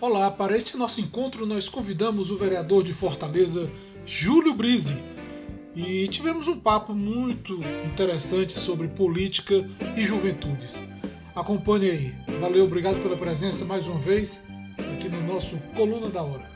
[0.00, 3.70] Olá, para este nosso encontro nós convidamos o vereador de Fortaleza,
[4.04, 4.96] Júlio Brise,
[5.74, 10.82] e tivemos um papo muito interessante sobre política e juventudes.
[11.34, 12.14] Acompanhe aí.
[12.40, 14.44] Valeu, obrigado pela presença mais uma vez
[14.96, 16.53] aqui no nosso Coluna da Hora.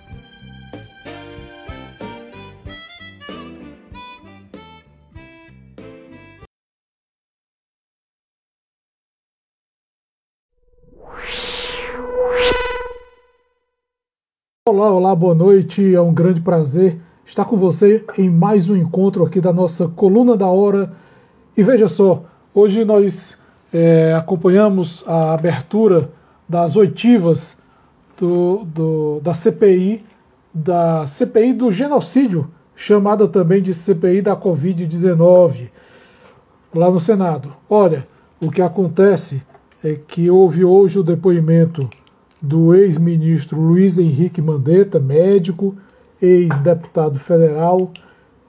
[14.79, 15.93] Olá, olá, boa noite.
[15.93, 20.37] É um grande prazer estar com você em mais um encontro aqui da nossa Coluna
[20.37, 20.93] da Hora.
[21.57, 22.23] E veja só,
[22.55, 23.37] hoje nós
[23.73, 26.13] é, acompanhamos a abertura
[26.49, 27.57] das oitivas
[28.17, 30.05] do, do, da CPI,
[30.55, 35.71] da CPI do genocídio, chamada também de CPI da Covid-19,
[36.73, 37.53] lá no Senado.
[37.69, 38.07] Olha,
[38.41, 39.43] o que acontece
[39.83, 41.91] é que houve hoje o depoimento
[42.41, 45.77] do ex-ministro Luiz Henrique Mandetta, médico,
[46.21, 47.91] ex-deputado federal,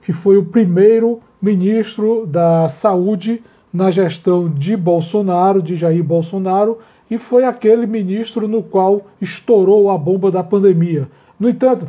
[0.02, 6.78] que foi o primeiro ministro da Saúde na gestão de Bolsonaro, de Jair Bolsonaro,
[7.10, 11.08] e foi aquele ministro no qual estourou a bomba da pandemia.
[11.38, 11.86] No entanto,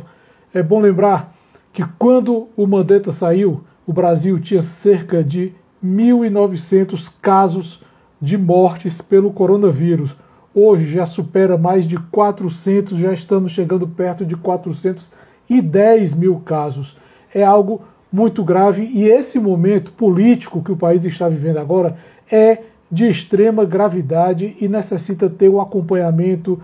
[0.52, 1.34] é bom lembrar
[1.72, 5.52] que quando o Mandetta saiu, o Brasil tinha cerca de
[5.84, 7.82] 1.900 casos
[8.20, 10.14] de mortes pelo coronavírus.
[10.54, 16.96] Hoje já supera mais de 400, já estamos chegando perto de 410 mil casos.
[17.34, 21.96] É algo muito grave e esse momento político que o país está vivendo agora
[22.30, 22.58] é
[22.90, 26.60] de extrema gravidade e necessita ter um acompanhamento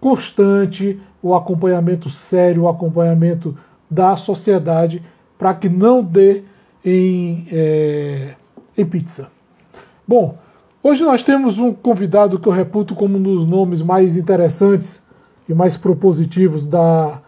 [0.00, 3.58] constante, o um acompanhamento sério, o um acompanhamento
[3.90, 5.02] da sociedade
[5.36, 6.44] para que não dê
[6.84, 8.34] em, é,
[8.78, 9.28] em pizza.
[10.06, 10.38] Bom,
[10.88, 15.02] Hoje nós temos um convidado que eu reputo como um dos nomes mais interessantes
[15.48, 17.20] e mais propositivos da,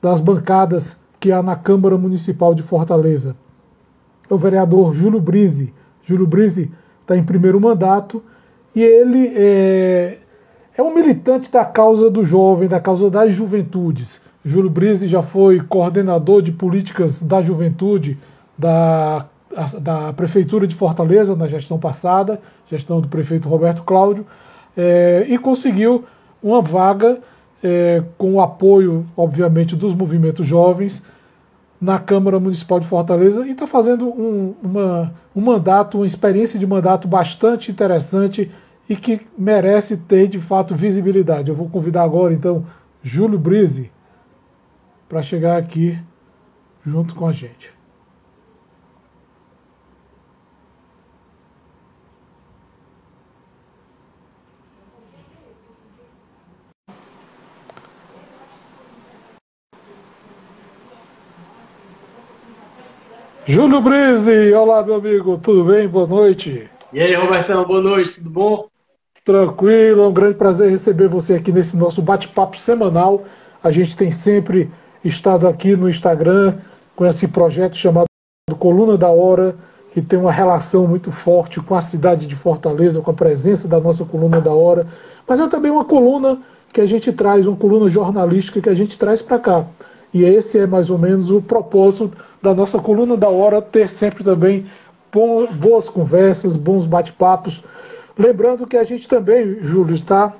[0.00, 3.34] das bancadas que há na Câmara Municipal de Fortaleza.
[4.30, 5.74] É o vereador Júlio Brise.
[6.04, 6.70] Júlio Brise
[7.00, 8.22] está em primeiro mandato
[8.76, 10.18] e ele é,
[10.78, 14.20] é um militante da causa do jovem, da causa das juventudes.
[14.44, 18.16] Júlio Brise já foi coordenador de políticas da juventude
[18.56, 19.26] da
[19.80, 24.26] da Prefeitura de Fortaleza na gestão passada, gestão do prefeito Roberto Cláudio,
[24.76, 26.04] é, e conseguiu
[26.42, 27.20] uma vaga
[27.62, 31.04] é, com o apoio, obviamente, dos movimentos jovens
[31.80, 36.66] na Câmara Municipal de Fortaleza e está fazendo um, uma, um mandato, uma experiência de
[36.66, 38.50] mandato bastante interessante
[38.88, 41.50] e que merece ter de fato visibilidade.
[41.50, 42.64] Eu vou convidar agora então
[43.02, 43.90] Júlio Brise
[45.08, 45.98] para chegar aqui
[46.84, 47.75] junto com a gente.
[63.48, 65.86] Júlio Brise, olá meu amigo, tudo bem?
[65.86, 66.68] Boa noite.
[66.92, 68.66] E aí, Robertão, boa noite, tudo bom?
[69.24, 73.22] Tranquilo, é um grande prazer receber você aqui nesse nosso bate-papo semanal.
[73.62, 74.68] A gente tem sempre
[75.04, 76.58] estado aqui no Instagram
[76.96, 78.06] com esse projeto chamado
[78.58, 79.54] Coluna da Hora,
[79.92, 83.78] que tem uma relação muito forte com a cidade de Fortaleza, com a presença da
[83.78, 84.88] nossa Coluna da Hora,
[85.24, 86.40] mas é também uma coluna
[86.72, 89.66] que a gente traz, uma coluna jornalística que a gente traz para cá.
[90.16, 92.10] E esse é mais ou menos o propósito
[92.42, 94.64] da nossa coluna da hora, ter sempre também
[95.60, 97.62] boas conversas, bons bate-papos.
[98.18, 100.32] Lembrando que a gente também, Júlio, está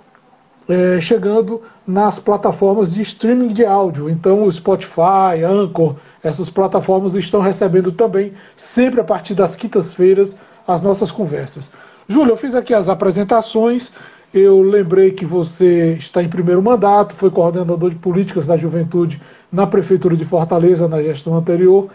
[0.67, 4.09] é, chegando nas plataformas de streaming de áudio.
[4.09, 10.35] Então, o Spotify, Anchor, essas plataformas estão recebendo também, sempre a partir das quintas-feiras,
[10.67, 11.71] as nossas conversas.
[12.09, 13.93] Júlio, eu fiz aqui as apresentações.
[14.33, 19.21] Eu lembrei que você está em primeiro mandato, foi coordenador de políticas da juventude
[19.51, 21.91] na Prefeitura de Fortaleza, na gestão anterior,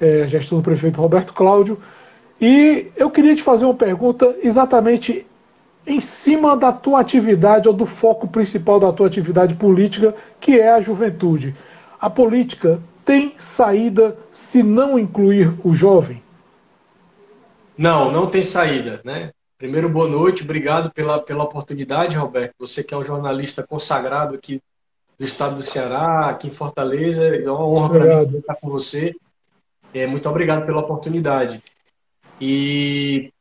[0.00, 1.78] é, gestão do prefeito Roberto Cláudio.
[2.40, 5.26] E eu queria te fazer uma pergunta exatamente
[5.86, 10.72] em cima da tua atividade ou do foco principal da tua atividade política, que é
[10.72, 11.54] a juventude.
[12.00, 16.20] A política tem saída se não incluir o jovem?
[17.78, 19.30] Não, não tem saída, né?
[19.56, 22.54] Primeiro, boa noite, obrigado pela, pela oportunidade, Roberto.
[22.58, 24.60] Você que é um jornalista consagrado aqui
[25.18, 27.24] do estado do Ceará, aqui em Fortaleza.
[27.24, 29.14] É uma honra para mim estar com você.
[29.94, 31.62] É, muito obrigado pela oportunidade.
[32.40, 33.32] E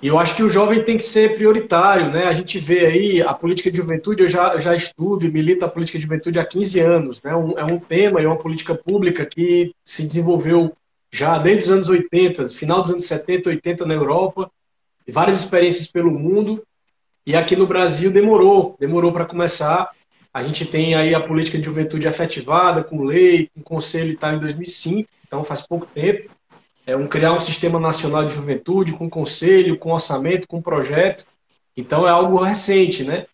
[0.00, 2.26] e eu acho que o jovem tem que ser prioritário, né?
[2.26, 5.68] A gente vê aí a política de juventude, eu já, já estudo e milito a
[5.68, 7.34] política de juventude há 15 anos, né?
[7.34, 10.72] Um, é um tema, é uma política pública que se desenvolveu
[11.10, 14.48] já desde os anos 80, final dos anos 70, 80 na Europa,
[15.08, 16.62] várias experiências pelo mundo,
[17.28, 19.90] E aqui no Brasil demorou, demorou para começar.
[20.32, 24.32] A gente tem aí a política de juventude efetivada, com lei, com conselho e tal,
[24.32, 26.30] em 2005, então faz pouco tempo.
[26.86, 31.26] É um criar um sistema nacional de juventude, com conselho, com orçamento, com projeto.
[31.76, 33.26] Então é algo recente, né?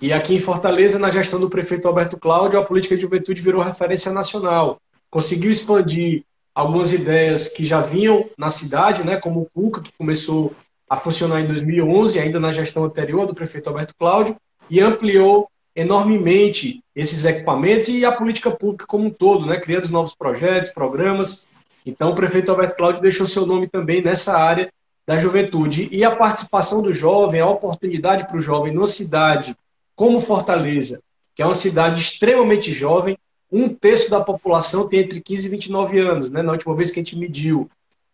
[0.00, 3.62] E aqui em Fortaleza, na gestão do prefeito Alberto Cláudio, a política de juventude virou
[3.62, 4.80] referência nacional.
[5.08, 10.52] Conseguiu expandir algumas ideias que já vinham na cidade, né, como o CUCA, que começou
[10.88, 14.36] a funcionar em 2011, ainda na gestão anterior do prefeito Alberto Cláudio,
[14.70, 19.58] e ampliou enormemente esses equipamentos e a política pública como um todo, né?
[19.58, 21.46] criando novos projetos, programas.
[21.86, 24.72] Então, o prefeito Alberto Cláudio deixou seu nome também nessa área
[25.06, 25.88] da juventude.
[25.92, 29.56] E a participação do jovem, a oportunidade para o jovem numa cidade
[29.94, 31.00] como Fortaleza,
[31.34, 33.16] que é uma cidade extremamente jovem,
[33.50, 36.42] um terço da população tem entre 15 e 29 anos, né?
[36.42, 37.70] na última vez que a gente mediu.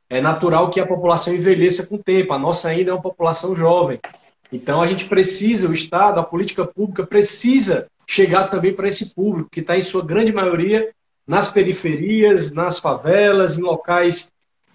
[0.09, 3.57] É natural que a população envelheça com o tempo, a nossa ainda é uma população
[3.57, 3.99] jovem.
[4.53, 9.51] Então a gente precisa, o Estado, a política pública precisa chegar também para esse público,
[9.51, 10.91] que está em sua grande maioria
[11.27, 14.31] nas periferias, nas favelas, em locais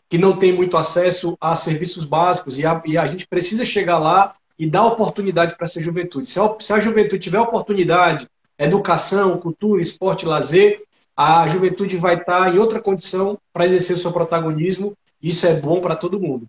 [0.09, 2.57] que não tem muito acesso a serviços básicos.
[2.57, 6.27] E a, e a gente precisa chegar lá e dar oportunidade para essa juventude.
[6.27, 8.27] Se a, se a juventude tiver oportunidade,
[8.57, 10.81] educação, cultura, esporte, lazer,
[11.15, 14.95] a juventude vai estar em outra condição para exercer o seu protagonismo.
[15.21, 16.45] Isso é bom para todo mundo.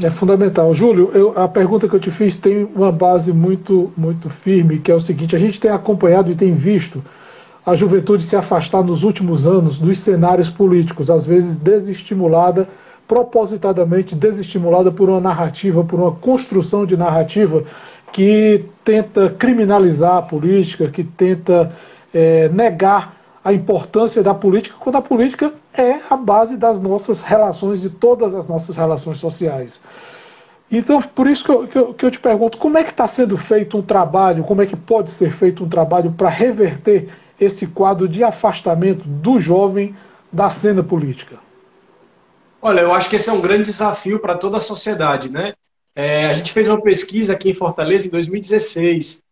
[0.00, 0.72] É fundamental.
[0.74, 4.90] Júlio, eu, a pergunta que eu te fiz tem uma base muito, muito firme, que
[4.90, 7.04] é o seguinte: a gente tem acompanhado e tem visto
[7.64, 12.68] a juventude se afastar nos últimos anos dos cenários políticos, às vezes desestimulada,
[13.06, 17.62] propositadamente desestimulada por uma narrativa, por uma construção de narrativa
[18.12, 21.72] que tenta criminalizar a política, que tenta
[22.12, 27.80] é, negar a importância da política, quando a política é a base das nossas relações,
[27.80, 29.80] de todas as nossas relações sociais.
[30.70, 33.06] Então, por isso que eu, que eu, que eu te pergunto, como é que está
[33.06, 37.08] sendo feito um trabalho, como é que pode ser feito um trabalho para reverter
[37.38, 39.94] esse quadro de afastamento do jovem
[40.32, 41.36] da cena política?
[42.60, 45.52] Olha, eu acho que esse é um grande desafio para toda a sociedade, né?
[45.94, 49.22] É, a gente fez uma pesquisa aqui em Fortaleza em 2016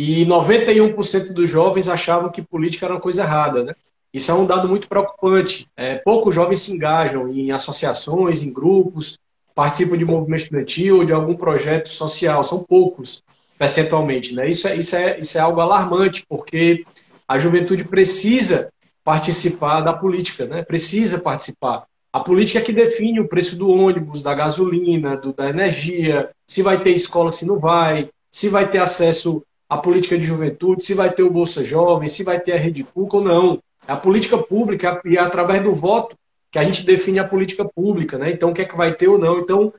[0.00, 3.74] e 91% dos jovens achavam que política era uma coisa errada, né?
[4.14, 5.66] Isso é um dado muito preocupante.
[5.76, 9.18] É, poucos jovens se engajam em associações, em grupos,
[9.56, 12.44] participam de movimento estudantil ou de algum projeto social.
[12.44, 13.24] São poucos,
[13.58, 14.36] percentualmente.
[14.36, 14.48] Né?
[14.48, 16.84] Isso, é, isso, é, isso é algo alarmante, porque
[17.26, 18.68] a juventude precisa
[19.02, 20.62] participar da política, né?
[20.62, 21.86] precisa participar.
[22.12, 26.62] A política é que define o preço do ônibus, da gasolina, do, da energia, se
[26.62, 30.94] vai ter escola, se não vai, se vai ter acesso a política de juventude, se
[30.94, 33.62] vai ter o Bolsa Jovem, se vai ter a Rede Pública ou não.
[33.86, 36.16] É a política pública e é através do voto
[36.50, 38.30] que a gente define a política pública, né?
[38.30, 39.38] Então, o que é que vai ter ou não.
[39.38, 39.72] Então,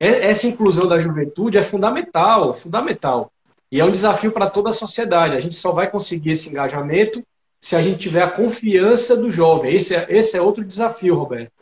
[0.00, 3.32] essa inclusão da juventude é fundamental, fundamental.
[3.70, 5.36] E é um desafio para toda a sociedade.
[5.36, 7.22] A gente só vai conseguir esse engajamento
[7.60, 9.74] se a gente tiver a confiança do jovem.
[9.74, 11.52] Esse é, esse é outro desafio, Roberto.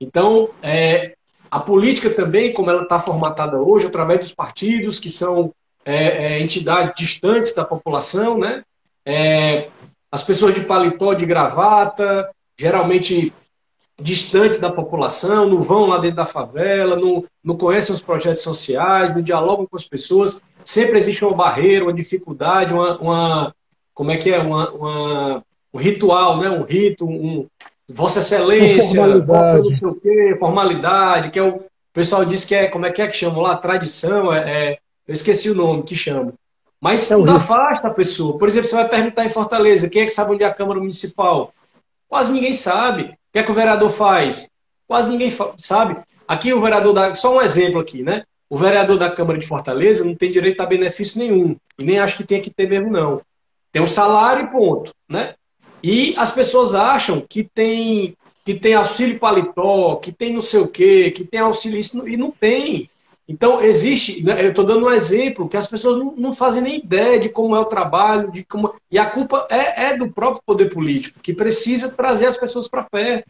[0.00, 1.14] Então, é,
[1.50, 5.52] a política também, como ela está formatada hoje, através dos partidos, que são
[5.86, 8.64] é, é, entidades distantes da população, né?
[9.04, 9.68] É,
[10.10, 12.28] as pessoas de paletó, de gravata,
[12.58, 13.32] geralmente
[14.00, 19.14] distantes da população, não vão lá dentro da favela, não, não conhecem os projetos sociais,
[19.14, 20.42] não dialogam com as pessoas.
[20.64, 23.54] Sempre existe uma barreira, uma dificuldade, uma, uma
[23.94, 26.50] como é que é, uma, uma, um ritual, né?
[26.50, 27.46] um rito, um,
[27.88, 29.80] Vossa Excelência, formalidade.
[30.02, 33.16] quê, formalidade, que é o, o pessoal diz que é, como é que é que
[33.16, 33.56] chamam lá?
[33.56, 36.32] Tradição, é, é eu esqueci o nome que chama.
[36.80, 38.38] Mas é não afasta a pessoa.
[38.38, 40.80] Por exemplo, você vai perguntar em Fortaleza, quem é que sabe onde é a Câmara
[40.80, 41.52] Municipal?
[42.08, 43.02] Quase ninguém sabe.
[43.02, 44.48] O que é que o vereador faz?
[44.86, 45.96] Quase ninguém sabe.
[46.28, 47.14] Aqui o vereador da.
[47.14, 48.24] Só um exemplo aqui, né?
[48.48, 51.56] O vereador da Câmara de Fortaleza não tem direito a benefício nenhum.
[51.78, 53.20] E nem acho que tenha que ter mesmo, não.
[53.72, 54.94] Tem um salário e ponto.
[55.08, 55.34] Né?
[55.82, 60.68] E as pessoas acham que tem, que tem auxílio paletó, que tem não sei o
[60.68, 62.88] quê, que tem auxílio isso, e não tem.
[63.28, 66.78] Então, existe, né, eu estou dando um exemplo, que as pessoas não, não, fazem nem
[66.78, 68.72] ideia de como é o trabalho, de como.
[68.90, 72.84] E a culpa é, é do próprio poder político, que precisa trazer as pessoas para
[72.84, 73.28] perto,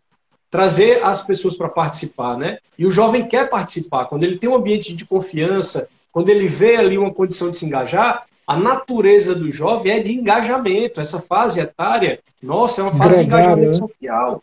[0.50, 2.58] trazer as pessoas para participar, né?
[2.78, 4.04] E o jovem quer participar.
[4.04, 7.64] Quando ele tem um ambiente de confiança, quando ele vê ali uma condição de se
[7.64, 11.00] engajar, a natureza do jovem é de engajamento.
[11.00, 13.72] Essa fase etária, nossa, é uma fase de engajamento né?
[13.72, 14.42] social.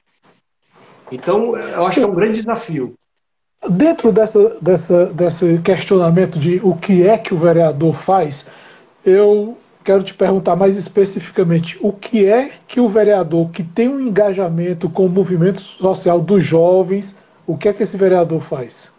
[1.12, 2.96] Então, eu acho que é um grande desafio.
[3.70, 8.46] Dentro dessa, dessa, desse questionamento de o que é que o vereador faz,
[9.06, 14.00] eu quero te perguntar mais especificamente o que é que o vereador que tem um
[14.00, 18.92] engajamento com o movimento social dos jovens, o que é que esse vereador faz?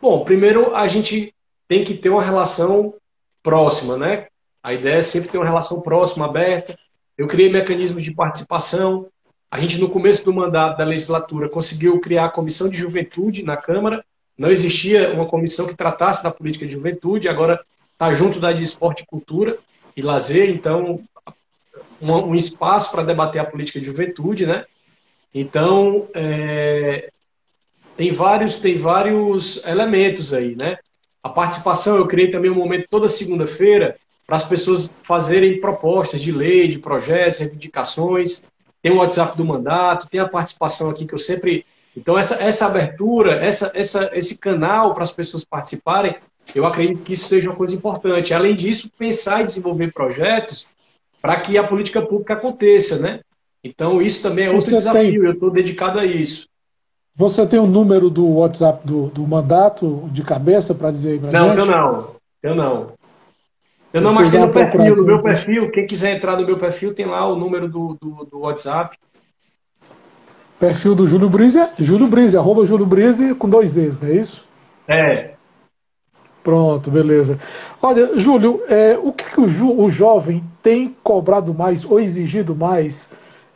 [0.00, 1.34] Bom, primeiro a gente
[1.68, 2.94] tem que ter uma relação
[3.42, 4.26] próxima, né?
[4.62, 6.76] A ideia é sempre ter uma relação próxima, aberta.
[7.18, 9.08] Eu criei mecanismos de participação.
[9.52, 13.54] A gente, no começo do mandato da legislatura, conseguiu criar a comissão de juventude na
[13.54, 14.02] Câmara.
[14.36, 18.62] Não existia uma comissão que tratasse da política de juventude, agora está junto da de
[18.62, 19.58] esporte cultura
[19.94, 21.02] e lazer, então
[22.00, 24.64] um, um espaço para debater a política de juventude, né?
[25.34, 27.10] Então, é,
[27.94, 30.78] tem vários tem vários elementos aí, né?
[31.22, 36.32] A participação, eu criei também um momento toda segunda-feira para as pessoas fazerem propostas de
[36.32, 38.44] lei, de projetos, reivindicações.
[38.82, 41.64] Tem o WhatsApp do mandato, tem a participação aqui que eu sempre.
[41.96, 46.16] Então, essa, essa abertura, essa, essa, esse canal para as pessoas participarem,
[46.54, 48.34] eu acredito que isso seja uma coisa importante.
[48.34, 50.68] Além disso, pensar em desenvolver projetos
[51.20, 53.20] para que a política pública aconteça, né?
[53.62, 55.24] Então, isso também é outro Você desafio, tem...
[55.24, 56.48] eu estou dedicado a isso.
[57.14, 61.48] Você tem o número do WhatsApp do, do mandato de cabeça para dizer para Não,
[61.50, 61.58] gente?
[61.58, 62.16] eu não.
[62.42, 62.92] Eu não.
[63.92, 66.94] Eu não, mas tem no perfil, no meu perfil, quem quiser entrar no meu perfil,
[66.94, 68.96] tem lá o número do, do, do WhatsApp.
[70.58, 74.46] Perfil do Júlio Brise, Júlio Brise, arroba Júlio Brise com dois E's, não é isso?
[74.88, 75.30] É.
[76.42, 77.38] Pronto, beleza.
[77.80, 82.54] Olha, Júlio, é, o que, que o, jo, o, jovem tem cobrado mais ou exigido
[82.54, 83.10] mais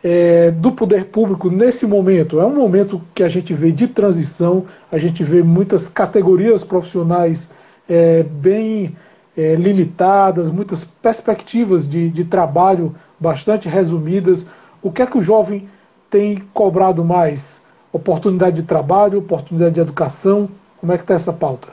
[0.05, 2.41] é, do poder público nesse momento?
[2.41, 7.53] É um momento que a gente vê de transição, a gente vê muitas categorias profissionais
[7.89, 8.97] é, bem
[9.37, 14.47] é, limitadas, muitas perspectivas de, de trabalho bastante resumidas.
[14.83, 15.69] O que é que o jovem
[16.09, 17.63] tem cobrado mais?
[17.93, 20.49] Oportunidade de trabalho, oportunidade de educação?
[20.79, 21.69] Como é que está essa pauta?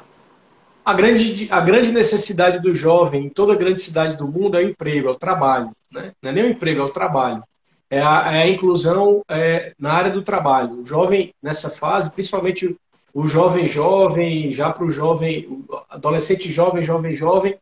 [0.86, 4.70] A grande, a grande necessidade do jovem em toda grande cidade do mundo é o
[4.70, 5.72] emprego, é o trabalho.
[5.90, 6.12] Né?
[6.22, 7.42] Não é nem o emprego, é o trabalho.
[7.90, 10.82] É a, é a inclusão é, na área do trabalho.
[10.82, 12.76] O jovem, nessa fase, principalmente
[13.14, 17.58] o jovem jovem, já para o jovem, adolescente jovem, jovem jovem,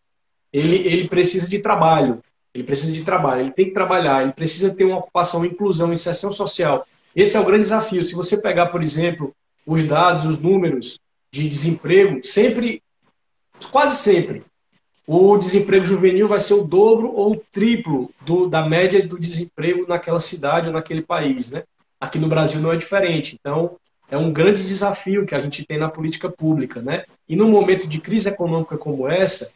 [0.51, 2.22] ele, ele precisa de trabalho.
[2.53, 6.31] Ele precisa de trabalho, ele tem que trabalhar, ele precisa ter uma ocupação, inclusão, inserção
[6.31, 6.86] social.
[7.15, 8.03] Esse é o grande desafio.
[8.03, 9.34] Se você pegar, por exemplo,
[9.65, 11.00] os dados, os números
[11.31, 12.84] de desemprego, sempre
[13.72, 14.43] quase sempre,
[15.08, 19.86] o desemprego juvenil vai ser o dobro ou o triplo do, da média do desemprego
[19.88, 21.51] naquela cidade ou naquele país.
[21.51, 21.63] Né?
[22.00, 23.38] Aqui no Brasil não é diferente.
[23.39, 23.77] Então,
[24.12, 26.82] é um grande desafio que a gente tem na política pública.
[26.82, 27.06] Né?
[27.27, 29.53] E num momento de crise econômica como essa,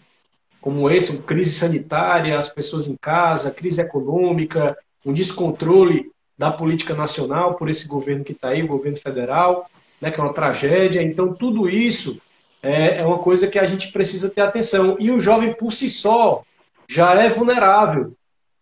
[0.62, 7.56] como esse, crise sanitária, as pessoas em casa, crise econômica, um descontrole da política nacional
[7.56, 9.70] por esse governo que está aí, o governo federal,
[10.00, 11.04] né, que é uma tragédia.
[11.04, 12.20] Então, tudo isso
[12.64, 14.96] é, é uma coisa que a gente precisa ter atenção.
[15.00, 16.44] E o jovem por si só
[16.90, 18.14] já é vulnerável.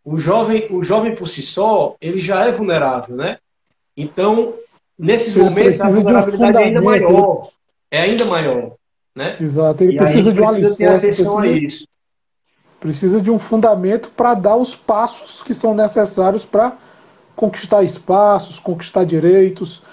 [0.04, 3.38] O jovem, o jovem por si só, ele já é vulnerável, né?
[3.96, 4.56] Então,
[4.98, 7.50] nesses ele momentos, a vulnerabilidade um é ainda maior.
[7.92, 8.76] É ainda maior.
[9.16, 9.38] Né?
[9.40, 11.08] Exato, ele e precisa de um alicerce.
[11.08, 11.88] Precisa, a isso.
[12.80, 16.78] precisa de um fundamento para dar os passos que são necessários para
[17.36, 19.84] conquistar espaços, conquistar direitos.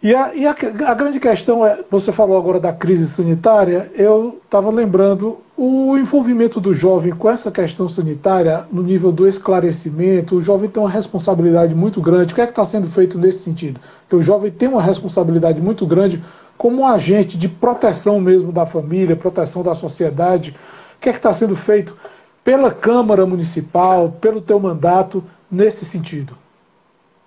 [0.00, 0.50] E, a, e a,
[0.86, 6.60] a, grande questão é, você falou agora da crise sanitária, eu estava lembrando o envolvimento
[6.60, 10.36] do jovem com essa questão sanitária no nível do esclarecimento.
[10.36, 12.32] O jovem tem uma responsabilidade muito grande.
[12.32, 13.80] O que é que está sendo feito nesse sentido?
[14.02, 16.22] Porque o jovem tem uma responsabilidade muito grande
[16.56, 20.54] como um agente de proteção mesmo da família, proteção da sociedade.
[20.96, 21.96] O que é que está sendo feito
[22.44, 26.36] pela Câmara Municipal, pelo teu mandato nesse sentido?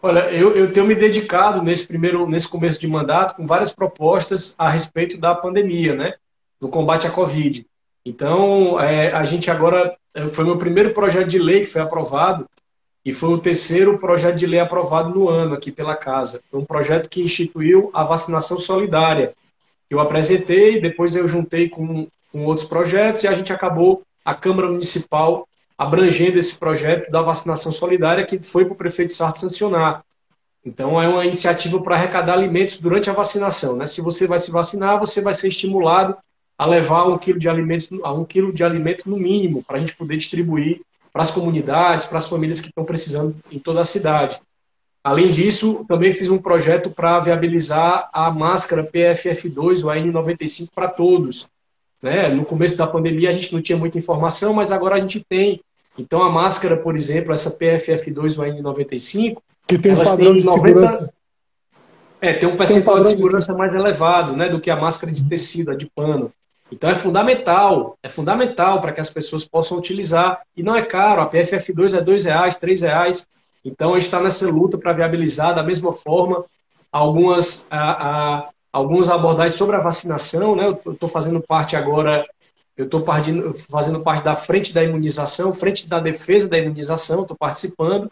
[0.03, 4.55] Olha, eu, eu tenho me dedicado nesse primeiro, nesse começo de mandato com várias propostas
[4.58, 6.15] a respeito da pandemia, né?
[6.60, 7.65] Do combate à Covid.
[8.03, 12.48] Então, é, a gente agora é, foi meu primeiro projeto de lei que foi aprovado
[13.05, 16.41] e foi o terceiro projeto de lei aprovado no ano aqui pela casa.
[16.51, 19.36] Um projeto que instituiu a vacinação solidária,
[19.88, 24.67] eu apresentei, depois eu juntei com, com outros projetos e a gente acabou a Câmara
[24.67, 25.48] Municipal
[25.81, 30.03] abrangendo esse projeto da vacinação solidária que foi para o prefeito Sarto sancionar.
[30.63, 33.75] Então, é uma iniciativa para arrecadar alimentos durante a vacinação.
[33.75, 33.88] Né?
[33.88, 36.15] Se você vai se vacinar, você vai ser estimulado
[36.55, 39.79] a levar um quilo de alimentos, a um quilo de alimento no mínimo, para a
[39.79, 43.85] gente poder distribuir para as comunidades, para as famílias que estão precisando em toda a
[43.85, 44.39] cidade.
[45.03, 51.50] Além disso, também fiz um projeto para viabilizar a máscara PFF2, o AN95 para todos.
[52.03, 52.29] Né?
[52.29, 55.59] No começo da pandemia a gente não tinha muita informação, mas agora a gente tem
[55.98, 60.67] então, a máscara, por exemplo, essa PFF2 ou N95, que tem um padrão de 90...
[60.67, 61.13] segurança.
[62.19, 63.57] É, tem um percentual tem um de segurança de...
[63.57, 66.31] mais elevado né, do que a máscara de tecido, a de pano.
[66.71, 70.41] Então é fundamental, é fundamental para que as pessoas possam utilizar.
[70.55, 73.27] E não é caro, a PFF2 é R$ reais, R$ reais.
[73.63, 76.45] Então a gente está nessa luta para viabilizar da mesma forma
[76.91, 80.55] algumas, a, a, algumas abordagens sobre a vacinação.
[80.55, 80.65] Né?
[80.65, 82.25] Eu estou fazendo parte agora
[82.81, 83.05] eu estou
[83.69, 88.09] fazendo parte da frente da imunização, frente da defesa da imunização, estou participando.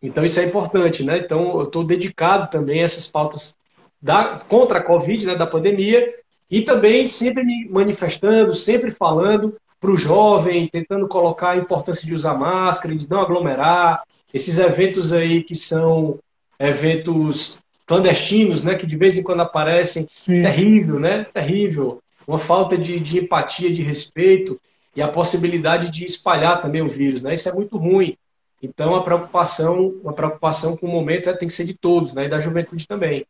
[0.00, 1.18] Então isso é importante, né?
[1.18, 3.56] Então eu estou dedicado também a essas pautas
[4.00, 6.14] da, contra a Covid, né, da pandemia,
[6.48, 12.14] e também sempre me manifestando, sempre falando para o jovem, tentando colocar a importância de
[12.14, 16.18] usar máscara, de não aglomerar, esses eventos aí que são
[16.60, 20.42] eventos clandestinos, né, que de vez em quando aparecem, Sim.
[20.42, 24.60] terrível, né, terrível, uma falta de, de empatia, de respeito
[24.94, 28.16] e a possibilidade de espalhar também o vírus, né, isso é muito ruim.
[28.62, 32.24] Então a preocupação, a preocupação com o momento é, tem que ser de todos, né,
[32.24, 33.26] e da juventude também.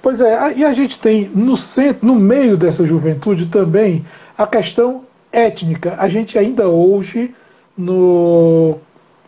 [0.00, 4.04] Pois é, e a gente tem no centro, no meio dessa juventude também
[4.36, 5.96] a questão étnica.
[5.98, 7.34] A gente ainda hoje,
[7.76, 8.78] no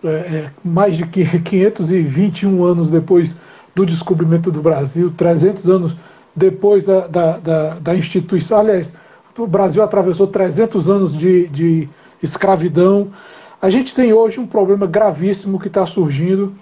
[0.05, 3.35] é, é mais de 521 anos depois
[3.75, 5.97] do descobrimento do Brasil, 300 anos
[6.37, 8.93] depois da, da, da, da instituição, aliás,
[9.39, 11.89] o Brasil atravessou 300 anos de, de
[12.23, 13.11] escravidão.
[13.61, 16.55] A gente tem hoje um problema gravíssimo que está surgindo,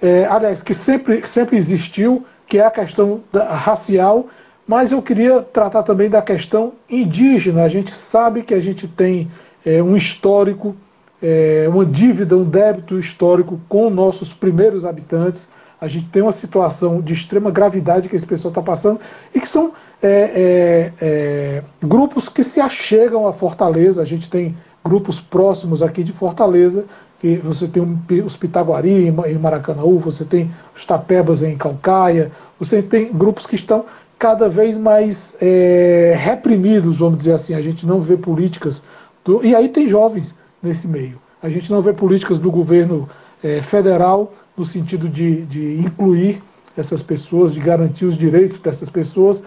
[0.00, 4.26] é, aliás, que sempre, sempre existiu, que é a questão da, racial,
[4.66, 7.62] mas eu queria tratar também da questão indígena.
[7.62, 9.30] A gente sabe que a gente tem
[9.64, 10.74] é, um histórico,
[11.22, 15.48] é, uma dívida, um débito histórico com nossos primeiros habitantes.
[15.82, 19.00] A gente tem uma situação de extrema gravidade que esse pessoal está passando
[19.34, 24.00] e que são é, é, é, grupos que se achegam à Fortaleza.
[24.00, 26.84] A gente tem grupos próximos aqui de Fortaleza
[27.18, 27.82] que você tem
[28.24, 33.84] os Pitaguari em Maracanaú, você tem os Tapebas em Calcaia, você tem grupos que estão
[34.20, 37.54] cada vez mais é, reprimidos, vamos dizer assim.
[37.54, 38.84] A gente não vê políticas.
[39.24, 41.20] Do, e aí tem jovens nesse meio.
[41.42, 43.08] A gente não vê políticas do governo
[43.42, 46.42] é, federal no sentido de, de incluir
[46.76, 49.42] essas pessoas, de garantir os direitos dessas pessoas.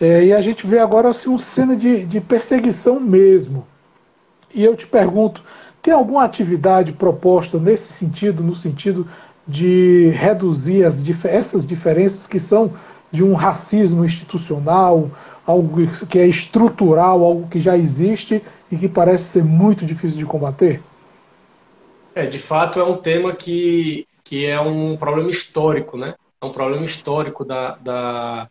[0.00, 3.66] É, e a gente vê agora assim, uma cena de, de perseguição mesmo.
[4.54, 5.42] E eu te pergunto,
[5.82, 9.06] tem alguma atividade proposta nesse sentido, no sentido
[9.46, 12.72] de reduzir as, essas diferenças que são
[13.12, 15.10] de um racismo institucional,
[15.46, 20.26] algo que é estrutural, algo que já existe e que parece ser muito difícil de
[20.26, 20.82] combater?
[22.16, 26.14] É, de fato é um tema que, que é um problema histórico, né?
[26.40, 28.48] É um problema histórico da, da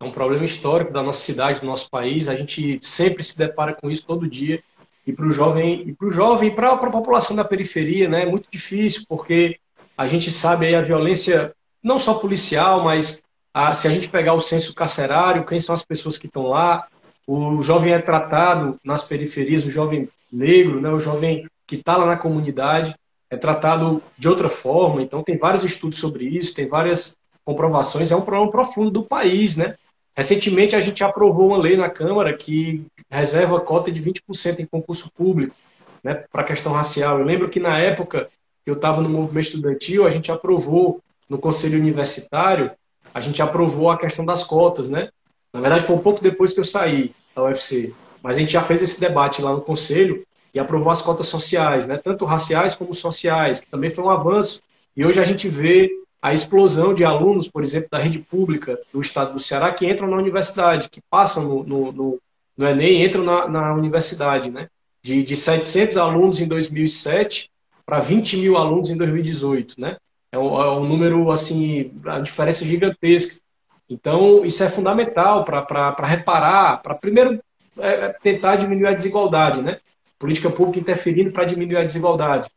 [0.00, 2.26] é um problema histórico da nossa cidade, do nosso país.
[2.26, 4.62] A gente sempre se depara com isso todo dia
[5.06, 8.26] e para o jovem e para o jovem para a população da periferia né é
[8.26, 9.58] muito difícil porque
[9.96, 13.22] a gente sabe aí a violência não só policial mas
[13.54, 16.88] a, se a gente pegar o censo carcerário quem são as pessoas que estão lá
[17.24, 22.06] o jovem é tratado nas periferias o jovem negro né o jovem que está lá
[22.06, 22.94] na comunidade
[23.30, 28.16] é tratado de outra forma então tem vários estudos sobre isso tem várias comprovações é
[28.16, 29.76] um problema profundo do país né
[30.16, 35.12] Recentemente, a gente aprovou uma lei na Câmara que reserva cota de 20% em concurso
[35.12, 35.54] público
[36.02, 37.18] né, para a questão racial.
[37.18, 38.30] Eu lembro que na época
[38.64, 42.70] que eu estava no movimento estudantil, a gente aprovou no Conselho Universitário,
[43.12, 45.10] a gente aprovou a questão das cotas, né?
[45.52, 47.94] Na verdade, foi um pouco depois que eu saí da UFC.
[48.22, 51.86] Mas a gente já fez esse debate lá no Conselho e aprovou as cotas sociais,
[51.86, 51.98] né?
[52.02, 54.62] tanto raciais como sociais, que também foi um avanço.
[54.96, 59.00] E hoje a gente vê a explosão de alunos, por exemplo, da rede pública do
[59.00, 62.20] estado do Ceará que entram na universidade, que passam no, no, no,
[62.56, 64.68] no Enem e entram na, na universidade, né?
[65.02, 67.50] De, de 700 alunos em 2007
[67.84, 69.98] para 20 mil alunos em 2018, né?
[70.32, 73.40] É um, é um número, assim, a diferença é gigantesca.
[73.88, 77.40] Então, isso é fundamental para reparar, para primeiro
[77.78, 79.78] é, tentar diminuir a desigualdade, né?
[80.18, 82.48] Política pública interferindo para diminuir a desigualdade.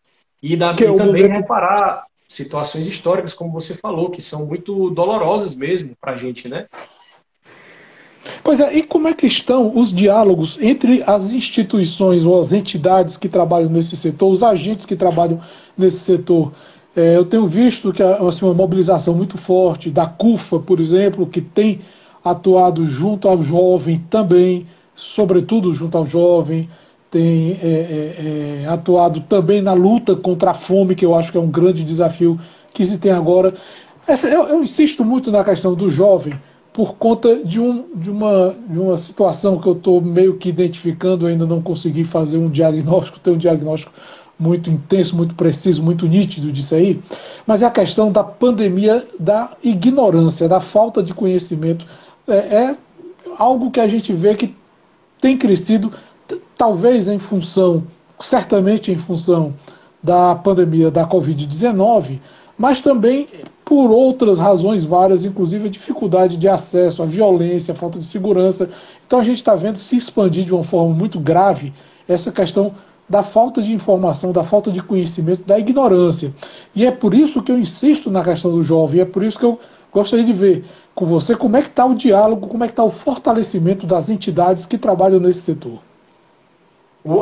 [0.41, 5.93] E, da, e também reparar situações históricas, como você falou, que são muito dolorosas mesmo
[5.99, 6.67] para a gente, né?
[8.43, 13.17] Pois é, e como é que estão os diálogos entre as instituições ou as entidades
[13.17, 15.41] que trabalham nesse setor, os agentes que trabalham
[15.77, 16.53] nesse setor?
[16.95, 21.41] É, eu tenho visto que assim, uma mobilização muito forte da CUFA, por exemplo, que
[21.41, 21.81] tem
[22.23, 26.69] atuado junto ao jovem também, sobretudo junto ao jovem,
[27.11, 31.37] tem é, é, é, atuado também na luta contra a fome, que eu acho que
[31.37, 32.39] é um grande desafio
[32.73, 33.53] que se tem agora.
[34.07, 36.33] Essa, eu, eu, insisto muito na questão do jovem
[36.71, 41.25] por conta de, um, de, uma, de uma situação que eu estou meio que identificando,
[41.25, 43.91] ainda não consegui fazer um diagnóstico, ter um diagnóstico
[44.39, 47.01] muito intenso, muito preciso, muito nítido disso aí,
[47.45, 51.85] mas é a questão da pandemia da ignorância, da falta de conhecimento.
[52.27, 52.77] É, é
[53.37, 54.55] algo que a gente vê que
[55.19, 55.91] tem crescido
[56.59, 57.85] talvez em função,
[58.19, 59.53] certamente em função
[60.03, 62.19] da pandemia da Covid-19,
[62.57, 63.29] mas também
[63.63, 68.69] por outras razões várias, inclusive a dificuldade de acesso, a violência, a falta de segurança.
[69.07, 71.71] Então a gente está vendo se expandir de uma forma muito grave
[72.09, 72.73] essa questão
[73.07, 76.33] da falta de informação, da falta de conhecimento, da ignorância.
[76.75, 79.45] E é por isso que eu insisto na questão do jovem, é por isso que
[79.45, 79.57] eu
[79.93, 82.83] gostaria de ver com você como é que está o diálogo, como é que está
[82.83, 85.79] o fortalecimento das entidades que trabalham nesse setor.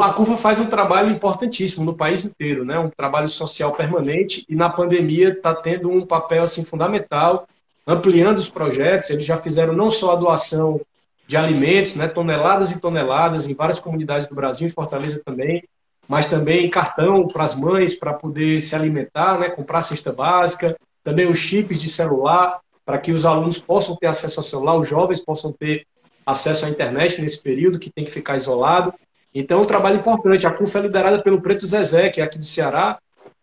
[0.01, 2.77] A Curva faz um trabalho importantíssimo no país inteiro, né?
[2.77, 7.47] um trabalho social permanente, e na pandemia está tendo um papel assim, fundamental,
[7.85, 9.09] ampliando os projetos.
[9.09, 10.81] Eles já fizeram não só a doação
[11.25, 12.05] de alimentos, né?
[12.07, 15.63] toneladas e toneladas em várias comunidades do Brasil, em Fortaleza também,
[16.05, 19.49] mas também cartão para as mães para poder se alimentar, né?
[19.49, 24.39] comprar cesta básica, também os chips de celular, para que os alunos possam ter acesso
[24.39, 25.85] ao celular, os jovens possam ter
[26.25, 28.93] acesso à internet nesse período que tem que ficar isolado.
[29.39, 30.47] Então, é um trabalho importante.
[30.47, 32.97] A CUF é liderada pelo Preto Zezé, que é aqui do Ceará,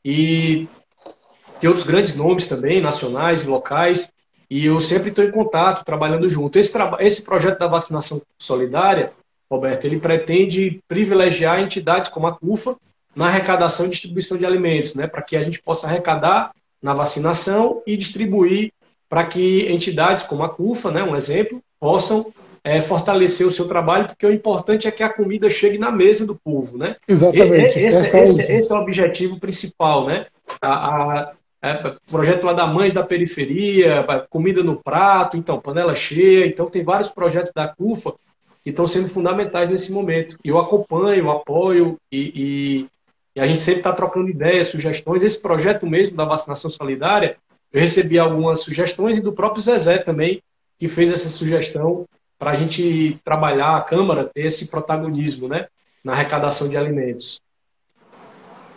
[0.05, 0.67] e
[1.61, 4.13] tem outros grandes nomes também, nacionais e locais,
[4.51, 6.59] e eu sempre estou em contato, trabalhando junto.
[6.59, 9.13] Esse, esse projeto da vacinação solidária,
[9.49, 12.75] Roberto, ele pretende privilegiar entidades como a CUFA
[13.15, 16.51] na arrecadação e distribuição de alimentos, né, para que a gente possa arrecadar
[16.83, 18.73] na vacinação e distribuir
[19.09, 24.07] para que entidades como a CUFA, né, um exemplo, possam é, fortalecer o seu trabalho,
[24.07, 26.97] porque o importante é que a comida chegue na mesa do povo, né?
[27.07, 27.79] Exatamente.
[27.79, 30.27] Esse, esse, esse é o objetivo principal, né?
[30.63, 35.95] A, a, a, é, projeto lá da Mães da Periferia, comida no prato, então, panela
[35.95, 36.47] cheia.
[36.47, 38.15] Então, tem vários projetos da CUFA
[38.63, 40.39] que estão sendo fundamentais nesse momento.
[40.43, 42.87] Eu acompanho, apoio e, e,
[43.37, 45.23] e a gente sempre está trocando ideias, sugestões.
[45.23, 47.37] Esse projeto mesmo da vacinação solidária,
[47.71, 50.43] eu recebi algumas sugestões e do próprio Zezé também,
[50.79, 52.07] que fez essa sugestão
[52.39, 55.67] para a gente trabalhar, a Câmara ter esse protagonismo né,
[56.03, 57.41] na arrecadação de alimentos.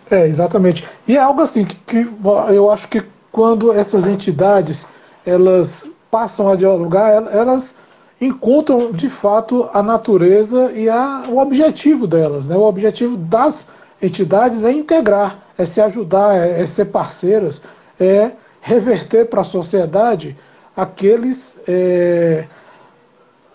[0.10, 0.86] É, exatamente.
[1.08, 2.08] E é algo assim que, que
[2.54, 4.88] eu acho que quando essas entidades
[5.26, 7.76] elas passam a dialogar, elas
[8.20, 12.48] encontram de fato a natureza e a, o objetivo delas.
[12.48, 12.56] Né?
[12.56, 13.68] O objetivo das
[14.02, 17.62] entidades é integrar, é se ajudar, é, é ser parceiras,
[18.00, 20.36] é reverter para a sociedade
[20.76, 21.60] aqueles.
[21.68, 22.46] É,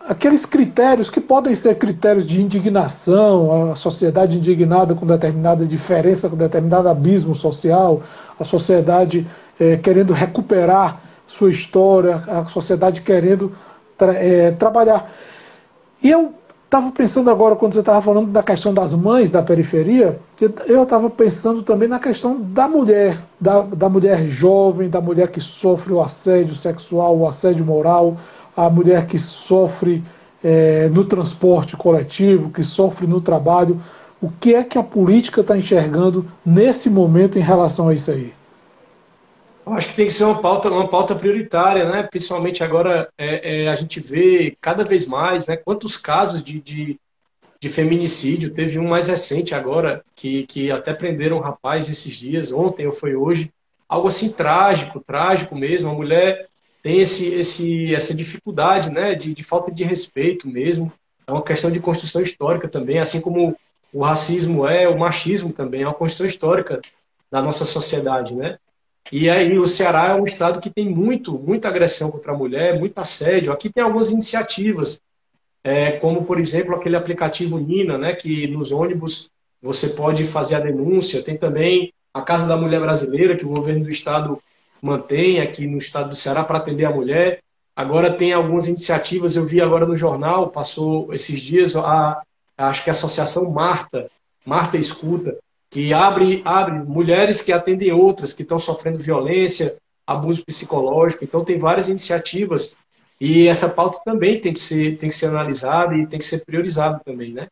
[0.08, 6.36] aqueles critérios que podem ser critérios de indignação, a sociedade indignada com determinada diferença, com
[6.36, 8.02] determinado abismo social,
[8.38, 9.26] a sociedade
[9.58, 13.52] é, querendo recuperar sua história, a sociedade querendo
[13.96, 15.10] tra é, trabalhar.
[16.02, 16.34] E eu
[16.64, 20.18] estava pensando agora, quando você estava falando da questão das mães da periferia,
[20.66, 25.40] eu estava pensando também na questão da mulher, da, da mulher jovem, da mulher que
[25.40, 28.16] sofre o assédio sexual, o assédio moral,
[28.56, 30.02] a mulher que sofre
[30.42, 33.80] é, no transporte coletivo, que sofre no trabalho.
[34.20, 38.32] O que é que a política está enxergando nesse momento em relação a isso aí?
[39.64, 42.02] Eu acho que tem que ser uma pauta, uma pauta prioritária, né?
[42.02, 45.56] Principalmente agora é, é, a gente vê cada vez mais, né?
[45.56, 47.00] Quantos casos de, de,
[47.60, 52.52] de, feminicídio teve um mais recente agora que, que até prenderam um rapaz esses dias,
[52.52, 53.52] ontem ou foi hoje,
[53.88, 55.90] algo assim trágico, trágico mesmo.
[55.90, 56.48] A mulher
[56.82, 60.92] tem esse, esse, essa dificuldade né, de, de falta de respeito mesmo.
[61.26, 63.56] É uma questão de construção histórica também, assim como
[63.92, 66.80] o racismo é, o machismo também é uma construção histórica
[67.30, 68.58] da nossa sociedade, né?
[69.10, 72.78] E aí o Ceará é um estado que tem muito, muita agressão contra a mulher,
[72.78, 73.52] muito assédio.
[73.52, 75.00] Aqui tem algumas iniciativas,
[75.62, 80.60] é, como por exemplo aquele aplicativo Nina, né, que nos ônibus você pode fazer a
[80.60, 81.22] denúncia.
[81.22, 84.40] Tem também a Casa da Mulher Brasileira, que o governo do estado
[84.82, 87.40] mantém aqui no estado do Ceará para atender a mulher.
[87.74, 92.20] Agora tem algumas iniciativas, eu vi agora no jornal, passou esses dias, a,
[92.58, 94.10] acho que a Associação Marta,
[94.44, 95.38] Marta Escuta,
[95.70, 101.24] que abre, abre mulheres que atendem outras que estão sofrendo violência, abuso psicológico.
[101.24, 102.76] Então tem várias iniciativas
[103.18, 106.44] e essa pauta também tem que ser, tem que ser analisada e tem que ser
[106.44, 107.46] priorizada também, né?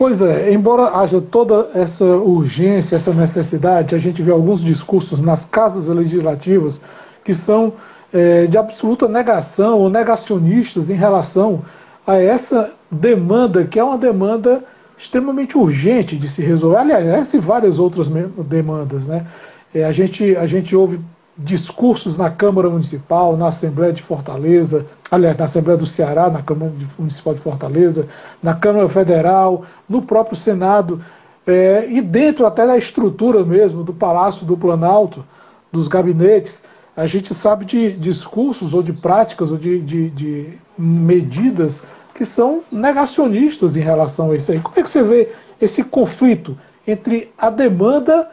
[0.00, 5.44] Pois é, embora haja toda essa urgência, essa necessidade, a gente vê alguns discursos nas
[5.44, 6.80] casas legislativas
[7.22, 7.74] que são
[8.10, 11.62] é, de absoluta negação ou negacionistas em relação
[12.06, 14.64] a essa demanda, que é uma demanda
[14.96, 16.78] extremamente urgente de se resolver.
[16.78, 19.06] Aliás, essa e várias outras demandas.
[19.06, 19.26] Né?
[19.74, 20.98] É, a, gente, a gente ouve
[21.42, 26.72] discursos na Câmara Municipal, na Assembleia de Fortaleza, aliás, na Assembleia do Ceará, na Câmara
[26.98, 28.06] Municipal de Fortaleza,
[28.42, 31.02] na Câmara Federal, no próprio Senado,
[31.46, 35.24] é, e dentro até da estrutura mesmo do Palácio do Planalto,
[35.72, 36.62] dos gabinetes,
[36.96, 41.82] a gente sabe de discursos ou de práticas ou de, de, de medidas
[42.14, 44.60] que são negacionistas em relação a isso aí.
[44.60, 48.28] Como é que você vê esse conflito entre a demanda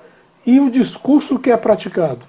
[0.45, 2.19] e o discurso que é praticado?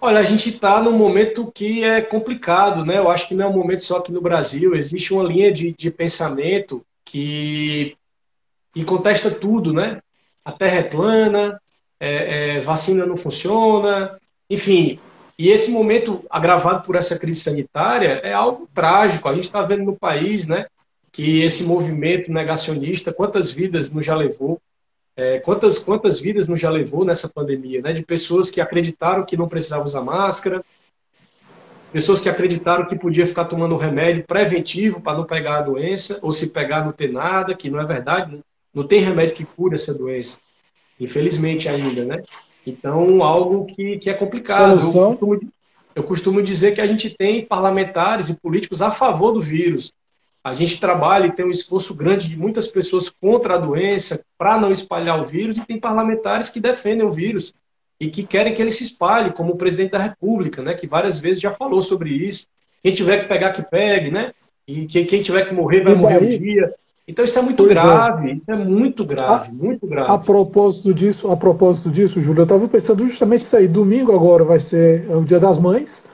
[0.00, 2.98] Olha, a gente está num momento que é complicado, né?
[2.98, 4.76] Eu acho que não é um momento só aqui no Brasil.
[4.76, 7.96] Existe uma linha de, de pensamento que,
[8.72, 10.00] que contesta tudo, né?
[10.44, 11.60] A Terra é plana,
[11.98, 15.00] é, é, vacina não funciona, enfim.
[15.36, 19.28] E esse momento agravado por essa crise sanitária é algo trágico.
[19.28, 20.66] A gente está vendo no país, né?
[21.10, 24.60] Que esse movimento negacionista, quantas vidas nos já levou?
[25.18, 27.92] É, quantas, quantas vidas nos já levou nessa pandemia, né?
[27.92, 30.64] De pessoas que acreditaram que não precisava usar máscara,
[31.92, 36.30] pessoas que acreditaram que podia ficar tomando remédio preventivo para não pegar a doença, ou
[36.30, 39.74] se pegar não ter nada, que não é verdade, não, não tem remédio que cure
[39.74, 40.38] essa doença,
[41.00, 42.22] infelizmente ainda, né?
[42.64, 44.78] Então, algo que, que é complicado.
[44.78, 45.40] Eu costumo,
[45.96, 49.92] eu costumo dizer que a gente tem parlamentares e políticos a favor do vírus,
[50.42, 54.58] a gente trabalha e tem um esforço grande de muitas pessoas contra a doença, para
[54.58, 57.54] não espalhar o vírus, e tem parlamentares que defendem o vírus
[58.00, 61.18] e que querem que ele se espalhe, como o presidente da República, né, que várias
[61.18, 62.46] vezes já falou sobre isso.
[62.82, 64.32] Quem tiver que pegar, que pegue, né?
[64.66, 66.72] E quem, tiver que morrer, vai morrer um dia.
[67.08, 67.80] Então isso é muito pois é.
[67.80, 68.34] grave, é.
[68.34, 70.12] isso é muito grave, a, muito grave.
[70.12, 73.66] A propósito disso, a propósito disso, Júlio, eu estava pensando justamente isso aí.
[73.66, 76.04] Domingo agora vai ser o Dia das Mães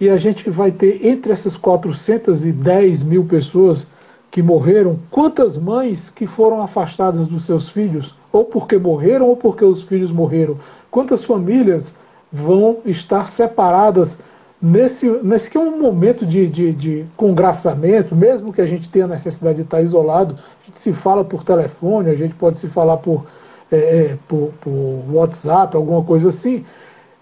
[0.00, 3.86] e a gente vai ter entre essas 410 mil pessoas
[4.30, 9.64] que morreram, quantas mães que foram afastadas dos seus filhos, ou porque morreram ou porque
[9.64, 10.58] os filhos morreram?
[10.90, 11.94] Quantas famílias
[12.30, 14.18] vão estar separadas
[14.60, 19.06] nesse, nesse que é um momento de, de, de congraçamento, mesmo que a gente tenha
[19.06, 22.98] necessidade de estar isolado, a gente se fala por telefone, a gente pode se falar
[22.98, 23.24] por,
[23.72, 26.64] é, por, por WhatsApp, alguma coisa assim,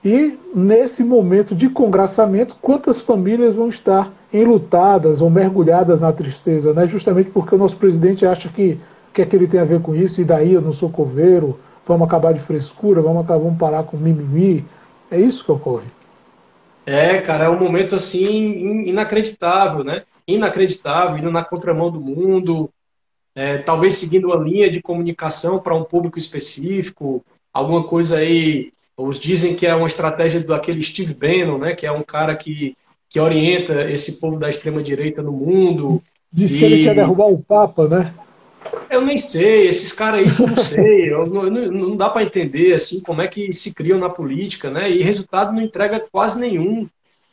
[0.06, 6.86] e nesse momento de congraçamento, quantas famílias vão estar enlutadas ou mergulhadas na tristeza, né?
[6.86, 8.78] justamente porque o nosso presidente acha que
[9.12, 11.58] que é que ele tem a ver com isso, e daí eu não sou coveiro,
[11.86, 14.62] vamos acabar de frescura, vamos, acabar, vamos parar com mimimi.
[15.10, 15.86] É isso que ocorre.
[16.84, 20.02] É, cara, é um momento assim inacreditável, né?
[20.28, 22.68] Inacreditável, indo na contramão do mundo,
[23.34, 29.18] é, talvez seguindo uma linha de comunicação para um público específico, alguma coisa aí os
[29.18, 32.76] dizem que é uma estratégia daquele Steve Bannon, né, que é um cara que,
[33.10, 36.02] que orienta esse povo da extrema-direita no mundo.
[36.32, 36.58] Diz e...
[36.58, 38.14] que ele quer derrubar o Papa, né?
[38.90, 42.74] Eu nem sei, esses caras aí eu não sei, eu não, não, dá para entender
[42.74, 44.90] assim como é que se criam na política, né?
[44.90, 46.88] E resultado não entrega quase nenhum,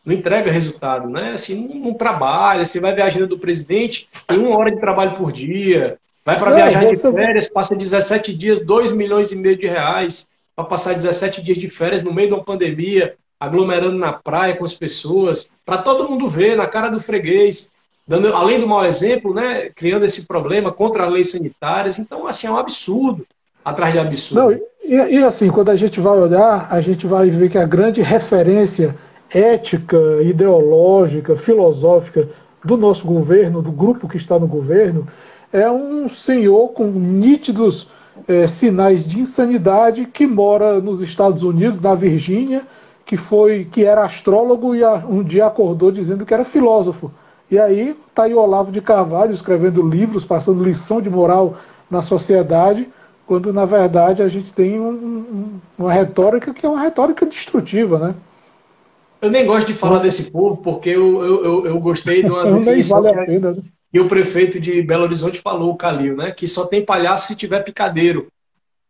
[0.06, 1.32] não entrega resultado, né?
[1.32, 4.80] Assim, não, não trabalha, você vai ver a agenda do presidente, tem uma hora de
[4.80, 9.58] trabalho por dia, vai para viajar de férias, passa 17 dias, 2 milhões e meio
[9.58, 14.14] de reais para passar 17 dias de férias no meio de uma pandemia, aglomerando na
[14.14, 17.72] praia com as pessoas, para todo mundo ver, na cara do freguês,
[18.08, 22.00] dando, além do mau exemplo, né, criando esse problema contra as leis sanitárias.
[22.00, 23.26] Então, assim, é um absurdo
[23.64, 24.42] atrás de absurdo.
[24.42, 24.52] Não,
[24.84, 28.02] e, e assim, quando a gente vai olhar, a gente vai ver que a grande
[28.02, 28.96] referência
[29.30, 32.30] ética, ideológica, filosófica
[32.64, 35.08] do nosso governo, do grupo que está no governo,
[35.52, 37.88] é um senhor com nítidos
[38.28, 42.66] é, sinais de insanidade que mora nos Estados Unidos, na Virgínia,
[43.06, 47.12] que foi que era astrólogo e um dia acordou dizendo que era filósofo.
[47.52, 51.56] E aí está aí o Olavo de Carvalho escrevendo livros, passando lição de moral
[51.90, 52.88] na sociedade,
[53.28, 58.00] quando na verdade a gente tem um, um, uma retórica que é uma retórica destrutiva,
[58.00, 58.16] né?
[59.22, 62.44] Eu nem gosto de falar desse povo, porque eu, eu, eu, eu gostei de uma
[62.52, 63.64] definição vale a pena, né?
[63.94, 67.36] E o prefeito de Belo Horizonte falou, o Calil, né, que só tem palhaço se
[67.36, 68.28] tiver picadeiro.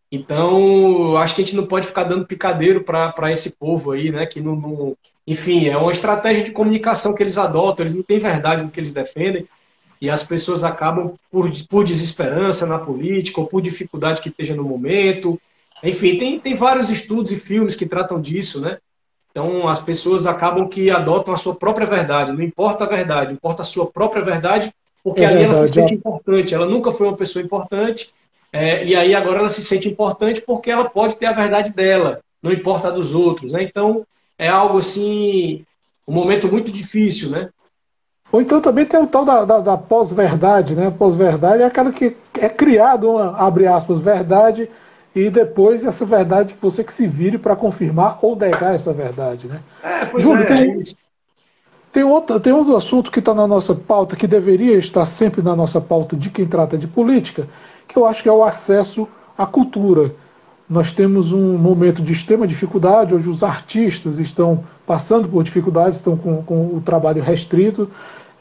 [0.10, 4.26] Então, acho que a gente não pode ficar dando picadeiro para esse povo aí, né,
[4.26, 4.96] que não, não,
[5.28, 8.80] Enfim, é uma estratégia de comunicação que eles adotam, eles não têm verdade no que
[8.80, 9.46] eles defendem,
[10.00, 14.64] e as pessoas acabam por, por desesperança na política, ou por dificuldade que esteja no
[14.64, 15.40] momento.
[15.82, 18.78] Enfim, tem, tem vários estudos e filmes que tratam disso, né?
[19.32, 22.32] Então, as pessoas acabam que adotam a sua própria verdade.
[22.32, 25.74] Não importa a verdade, importa a sua própria verdade porque é ali verdade, ela se
[25.74, 25.98] sente é.
[25.98, 26.54] importante.
[26.54, 28.14] Ela nunca foi uma pessoa importante,
[28.52, 32.22] é, e aí agora ela se sente importante porque ela pode ter a verdade dela,
[32.42, 33.54] não importa a dos outros.
[33.54, 33.64] Né?
[33.64, 34.06] Então,
[34.38, 35.66] é algo assim,
[36.08, 37.50] um momento muito difícil, né?
[38.32, 40.92] Ou então também tem o tal da, da, da pós-verdade, né?
[40.92, 44.68] Pós-verdade é aquela que é criado uma, abre aspas, verdade,
[45.16, 49.62] e depois essa verdade você que se vire para confirmar ou negar essa verdade, né?
[49.84, 50.84] É, pois Júlio, é, tem, é
[51.94, 55.56] tem outro, tem outro assunto que está na nossa pauta, que deveria estar sempre na
[55.56, 57.48] nossa pauta de quem trata de política,
[57.88, 60.14] que eu acho que é o acesso à cultura.
[60.68, 66.18] Nós temos um momento de extrema dificuldade, hoje os artistas estão passando por dificuldades, estão
[66.18, 67.88] com, com o trabalho restrito,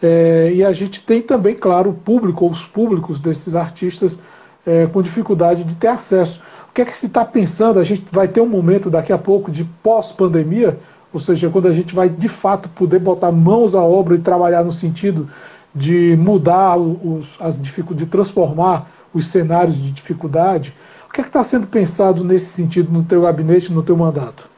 [0.02, 4.18] é, e a gente tem também, claro, o público, ou os públicos desses artistas
[4.66, 6.40] é, com dificuldade de ter acesso.
[6.70, 7.78] O que é que se está pensando?
[7.78, 10.78] A gente vai ter um momento daqui a pouco de pós-pandemia,
[11.12, 14.64] ou seja, quando a gente vai de fato poder botar mãos à obra e trabalhar
[14.64, 15.28] no sentido
[15.74, 20.74] de mudar os, as dificuldades, de transformar os cenários de dificuldade.
[21.08, 24.48] O que é está sendo pensado nesse sentido no teu gabinete, no teu mandato?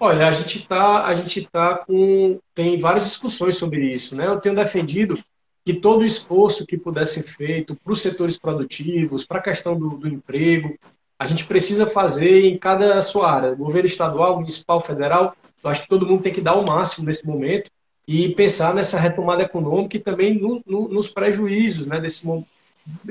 [0.00, 4.26] Olha, a gente está, a gente tá com, tem várias discussões sobre isso, né?
[4.26, 5.18] Eu tenho defendido
[5.64, 9.78] que todo o esforço que puder ser feito para os setores produtivos, para a questão
[9.78, 10.76] do, do emprego,
[11.18, 15.34] a gente precisa fazer em cada sua área, governo estadual, municipal, federal.
[15.64, 17.70] Eu acho que todo mundo tem que dar o máximo nesse momento
[18.06, 22.26] e pensar nessa retomada econômica e também no, no, nos prejuízos né, desse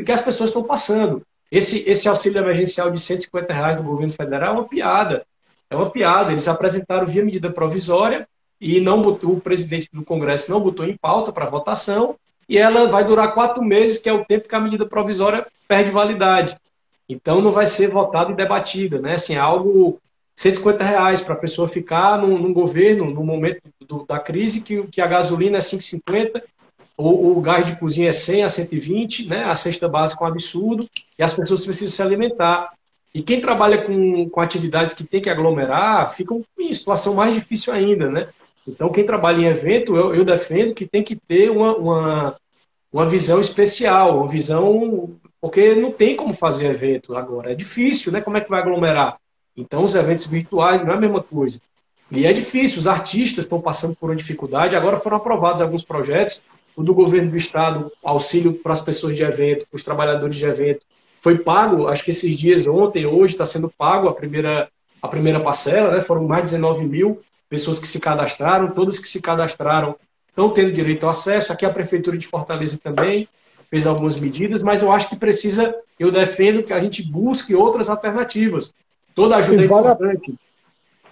[0.06, 1.24] que as pessoas estão passando.
[1.52, 5.26] Esse, esse auxílio emergencial de 150 reais do governo federal é uma piada.
[5.70, 6.32] É uma piada.
[6.32, 8.28] Eles apresentaram via medida provisória
[8.62, 12.16] e não botou, o presidente do Congresso não botou em pauta para votação
[12.48, 15.90] e ela vai durar quatro meses, que é o tempo que a medida provisória perde
[15.90, 16.56] validade.
[17.10, 19.16] Então não vai ser votada e debatida, né?
[19.16, 20.00] Assim, é algo
[20.36, 24.84] 150 reais para a pessoa ficar num, num, governo, no momento do, da crise, que,
[24.88, 26.42] que a gasolina é 5,50,
[26.98, 29.44] o, o gás de cozinha é 100 a 120, né?
[29.44, 32.72] a cesta básica é um absurdo, e as pessoas precisam se alimentar.
[33.14, 37.72] E quem trabalha com, com atividades que tem que aglomerar, fica em situação mais difícil
[37.72, 38.30] ainda, né?
[38.68, 42.36] Então, quem trabalha em evento, eu, eu defendo que tem que ter uma, uma,
[42.92, 45.12] uma visão especial, uma visão.
[45.40, 47.52] Porque não tem como fazer evento agora.
[47.52, 48.22] É difícil, né?
[48.22, 49.18] Como é que vai aglomerar?
[49.56, 51.60] Então, os eventos virtuais não é a mesma coisa.
[52.12, 54.76] E é difícil, os artistas estão passando por uma dificuldade.
[54.76, 56.44] Agora foram aprovados alguns projetos.
[56.76, 60.46] O do governo do estado, auxílio para as pessoas de evento, para os trabalhadores de
[60.46, 60.86] evento,
[61.22, 64.68] foi pago, acho que esses dias, ontem, hoje, está sendo pago a primeira,
[65.02, 66.02] a primeira parcela, né?
[66.02, 69.96] foram mais de 19 mil pessoas que se cadastraram, todas que se cadastraram
[70.28, 71.54] estão tendo direito ao acesso.
[71.54, 73.28] Aqui a Prefeitura de Fortaleza também
[73.70, 77.90] fez algumas medidas, mas eu acho que precisa, eu defendo que a gente busque outras
[77.90, 78.74] alternativas.
[79.16, 80.40] Toda ajuda é vale é importante.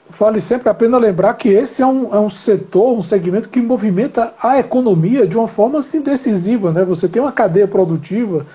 [0.09, 3.49] A, vale sempre a pena lembrar que esse é um, é um setor, um segmento
[3.49, 6.71] que movimenta a economia de uma forma assim, decisiva.
[6.71, 6.83] Né?
[6.83, 8.45] Você tem uma cadeia produtiva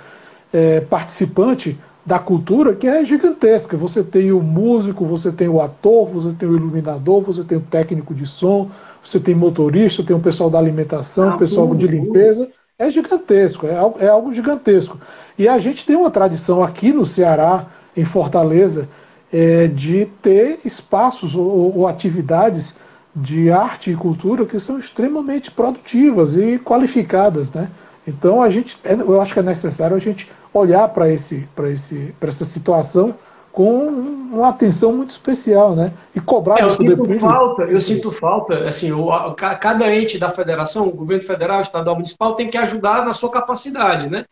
[0.53, 3.77] é, participante da cultura que é gigantesca.
[3.77, 7.61] Você tem o músico, você tem o ator, você tem o iluminador, você tem o
[7.61, 8.71] técnico de som,
[9.03, 12.49] você tem motorista, tem o pessoal da alimentação, ah, pessoal de limpeza.
[12.79, 14.99] É gigantesco, é algo, é algo gigantesco.
[15.39, 18.89] E a gente tem uma tradição aqui no Ceará, em Fortaleza,
[19.37, 22.75] é, de ter espaços ou, ou, atividades
[23.15, 27.71] de arte e cultura que são extremamente produtivas e qualificadas, né?
[28.09, 31.69] Então a gente, é, eu acho que é necessário a gente olhar para esse, para
[31.69, 33.15] esse, para essa situação
[33.53, 33.89] com
[34.33, 35.93] uma atenção muito especial, né?
[36.15, 40.31] E cobrar é, eu sinto falta, eu sinto falta, assim, o, a, cada ente da
[40.31, 44.25] federação, o governo federal, o estadual, municipal, tem que ajudar na sua capacidade, né?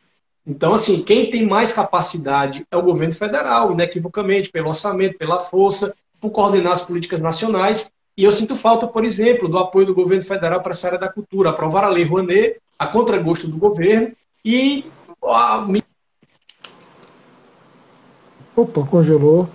[0.46, 5.94] Então, assim, quem tem mais capacidade é o governo federal, inequivocamente, pelo orçamento, pela força,
[6.20, 7.90] por coordenar as políticas nacionais.
[8.16, 11.08] E eu sinto falta, por exemplo, do apoio do governo federal para essa área da
[11.08, 14.12] cultura, aprovar a Lei Rouanet, a contragosto do governo,
[14.44, 14.84] e.
[15.22, 15.66] A...
[18.54, 19.48] Opa, congelou.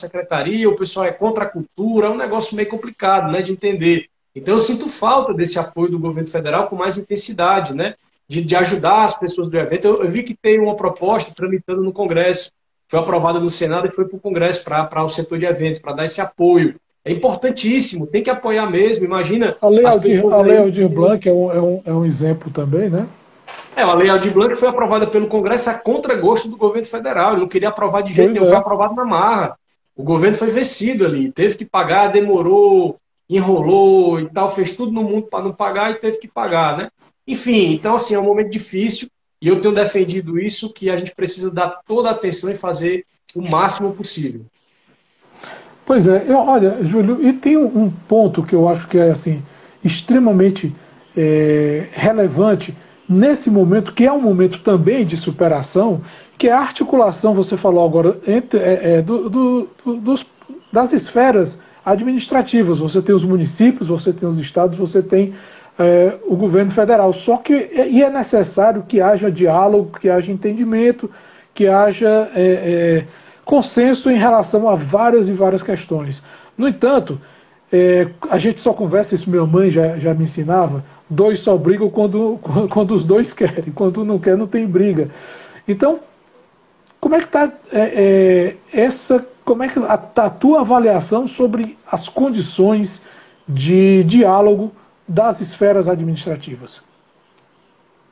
[0.00, 4.08] Secretaria, o pessoal é contra a cultura, é um negócio meio complicado né, de entender.
[4.34, 7.96] Então, eu sinto falta desse apoio do governo federal com mais intensidade, né?
[8.32, 9.86] De, de ajudar as pessoas do evento.
[9.86, 12.50] Eu, eu, vi que tem uma proposta tramitando no Congresso,
[12.88, 15.92] foi aprovada no Senado e foi para o Congresso, para o setor de eventos, para
[15.92, 16.76] dar esse apoio.
[17.04, 19.04] É importantíssimo, tem que apoiar mesmo.
[19.04, 19.54] Imagina.
[19.60, 22.88] A Lei Aldir, a Lei Aldir Blanc é um, é, um, é um exemplo também,
[22.88, 23.06] né?
[23.76, 27.32] É, a Lei Aldir Blanc foi aprovada pelo Congresso a contragosto do governo federal.
[27.32, 28.48] Ele não queria aprovar de jeito nenhum, é.
[28.48, 29.58] foi aprovado na marra.
[29.94, 32.96] O governo foi vencido ali, teve que pagar, demorou,
[33.28, 36.88] enrolou e tal, fez tudo no mundo para não pagar e teve que pagar, né?
[37.26, 39.08] Enfim, então assim, é um momento difícil
[39.40, 43.04] e eu tenho defendido isso, que a gente precisa dar toda a atenção e fazer
[43.34, 44.42] o máximo possível.
[45.84, 49.42] Pois é, eu, olha, Júlio, e tem um, ponto que eu acho que é assim
[49.84, 50.72] extremamente
[51.16, 52.76] é, relevante
[53.08, 56.02] nesse momento, que é um momento também de superação,
[56.38, 60.24] que é a articulação, você falou agora, entre, é, é, do, do, dos,
[60.72, 62.78] das esferas administrativas.
[62.78, 65.34] Você tem os municípios, você tem os estados, você tem
[65.78, 67.12] é, o governo federal.
[67.12, 71.10] Só que e é necessário que haja diálogo, que haja entendimento,
[71.54, 73.04] que haja é, é,
[73.44, 76.22] consenso em relação a várias e várias questões.
[76.56, 77.20] No entanto,
[77.72, 81.88] é, a gente só conversa, isso minha mãe já, já me ensinava, dois só brigam
[81.90, 82.38] quando,
[82.70, 85.08] quando os dois querem, quando não quer não tem briga.
[85.66, 86.00] Então,
[87.00, 91.26] como é que está é, é, essa, como é que a, tá a tua avaliação
[91.26, 93.02] sobre as condições
[93.48, 94.72] de diálogo
[95.06, 96.82] das esferas administrativas?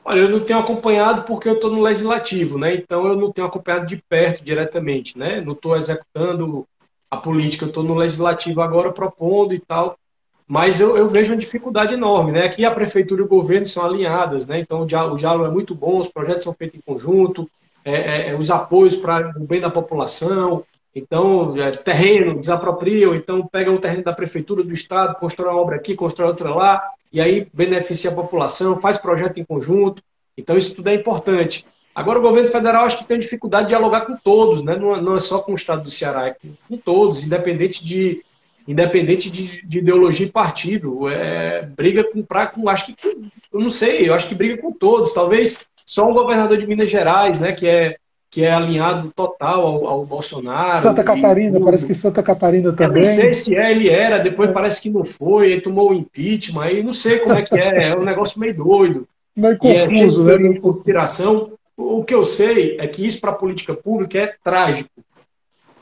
[0.04, 2.74] Olha, eu não tenho acompanhado porque eu estou no legislativo, né?
[2.74, 5.40] Então eu não tenho acompanhado de perto diretamente, né?
[5.40, 6.66] Não estou executando
[7.10, 7.64] a política.
[7.64, 9.98] Eu estou no legislativo agora propondo e tal,
[10.46, 12.32] mas eu, eu, vejo uma dificuldade enorme.
[12.32, 12.44] Né?
[12.44, 14.58] Aqui a prefeitura e o governo são alinhadas, né?
[14.58, 17.48] então o diálogo é muito bom, os projetos são feitos em conjunto,
[17.84, 20.64] é, é, é os apoios para o bem da população.
[20.94, 25.76] Então, é, terreno, desapropriam, então pega o terreno da prefeitura, do estado, constrói uma obra
[25.76, 26.82] aqui, constrói outra lá,
[27.12, 30.02] e aí beneficia a população, faz projeto em conjunto.
[30.36, 31.64] Então, isso tudo é importante.
[31.94, 34.76] Agora, o governo federal acho que tem dificuldade de dialogar com todos, né?
[34.76, 36.36] não, não é só com o estado do Ceará, é
[36.68, 38.24] com todos, independente de,
[38.66, 41.08] independente de, de ideologia e partido.
[41.08, 42.96] É, briga com, pra, com, acho que,
[43.52, 45.12] eu não sei, eu acho que briga com todos.
[45.12, 47.96] Talvez só um governador de Minas Gerais, né, que é
[48.30, 50.78] que é alinhado total ao, ao Bolsonaro.
[50.78, 53.02] Santa Catarina, e, parece que Santa Catarina também.
[53.02, 54.52] Eu não sei se é, ele era, depois é.
[54.52, 57.88] parece que não foi, ele tomou o impeachment, aí não sei como é que é,
[57.88, 59.08] é um negócio meio doido.
[59.36, 60.60] Meio confuso, e é, né?
[60.60, 61.52] Conspiração.
[61.76, 64.90] O que eu sei é que isso para a política pública é trágico.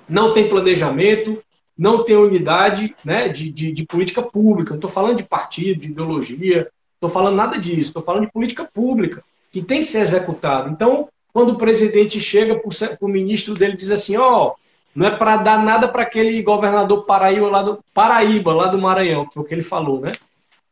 [0.09, 1.43] Não tem planejamento,
[1.77, 4.71] não tem unidade né, de, de, de política pública.
[4.71, 8.65] Não estou falando de partido, de ideologia, estou falando nada disso, estou falando de política
[8.65, 9.23] pública,
[9.53, 10.71] que tem que ser executada.
[10.71, 14.55] Então, quando o presidente chega para o ministro dele diz assim, ó, oh,
[14.95, 19.27] não é para dar nada para aquele governador Paraíba lá do Paraíba, lá do Maranhão,
[19.27, 20.13] que foi o que ele falou, né?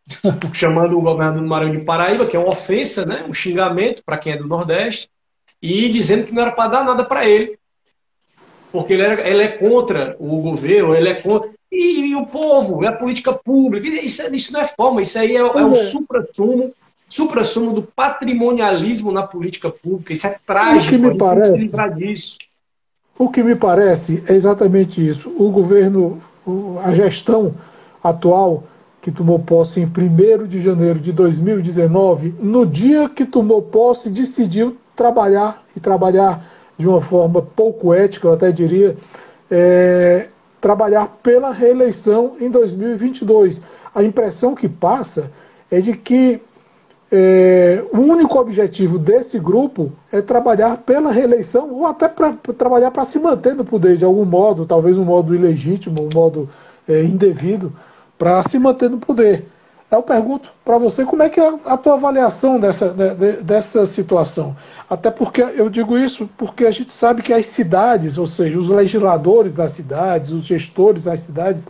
[0.53, 3.25] Chamando o governador do Maranhão de Paraíba, que é uma ofensa, né?
[3.29, 5.09] Um xingamento para quem é do Nordeste,
[5.63, 7.59] e dizendo que não era para dar nada para ele,
[8.73, 11.51] porque ele, era, ele, é contra o governo, ele é contra.
[11.71, 13.87] E, e o povo, é a política pública.
[13.89, 15.77] Isso, isso não é forma, isso aí é, é o é.
[15.77, 16.75] supra-sumo
[17.09, 20.13] supra-sumo do patrimonialismo na política pública.
[20.13, 20.95] Isso é trágico.
[20.95, 22.39] O que me parece, se livrar disso.
[23.19, 25.31] O que me parece é exatamente isso.
[25.39, 26.21] O governo,
[26.83, 27.55] a gestão
[28.03, 28.65] atual
[29.01, 34.77] que tomou posse em 1 de janeiro de 2019, no dia que tomou posse, decidiu
[34.97, 36.45] trabalhar e trabalhar
[36.77, 38.97] de uma forma pouco ética, eu até diria,
[39.51, 40.29] é,
[40.61, 43.63] trabalhar pela reeleição em 2022.
[43.95, 45.31] A impressão que passa
[45.71, 46.41] é de que
[47.19, 53.07] é, o único objetivo desse grupo é trabalhar pela reeleição ou até para trabalhar para
[53.07, 56.47] se manter no poder de algum modo, talvez um modo ilegítimo, um modo
[56.87, 57.73] é, indevido,
[58.19, 59.47] para se manter no poder.
[59.91, 62.93] Eu pergunto para você como é que é a tua avaliação dessa,
[63.43, 64.55] dessa situação.
[64.91, 68.69] Até porque eu digo isso porque a gente sabe que as cidades, ou seja, os
[68.69, 71.67] legisladores das cidades, os gestores das cidades,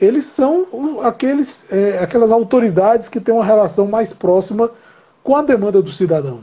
[0.00, 0.66] eles são
[1.04, 4.72] aqueles, é, aquelas autoridades que têm uma relação mais próxima
[5.28, 6.42] com a demanda do cidadão.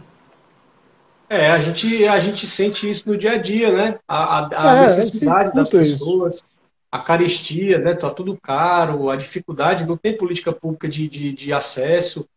[1.27, 3.97] É, a gente, a gente sente isso no dia a dia, né?
[4.07, 6.45] A, a, a é, necessidade das pessoas, isso.
[6.91, 7.95] a carestia, né?
[7.95, 12.29] Tá tudo caro, a dificuldade, não tem política pública de, de, de acesso,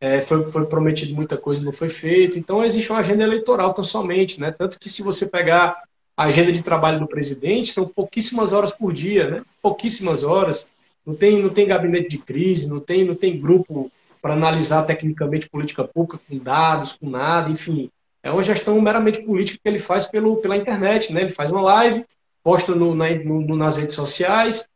[0.00, 2.38] é, foi, foi prometido muita coisa não foi feito.
[2.38, 4.50] Então existe uma agenda eleitoral tão somente, né?
[4.50, 5.82] Tanto que se você pegar
[6.16, 9.42] a agenda de trabalho do presidente, são pouquíssimas horas por dia, né?
[9.60, 10.66] Pouquíssimas horas.
[11.04, 15.48] Não tem, não tem gabinete de crise, não tem, não tem grupo para analisar tecnicamente
[15.48, 17.90] política pública com dados, com nada, enfim.
[18.22, 21.22] É uma gestão meramente política que ele faz pelo, pela internet, né?
[21.22, 22.04] Ele faz uma live,
[22.42, 24.68] posta no, na, no, nas redes sociais,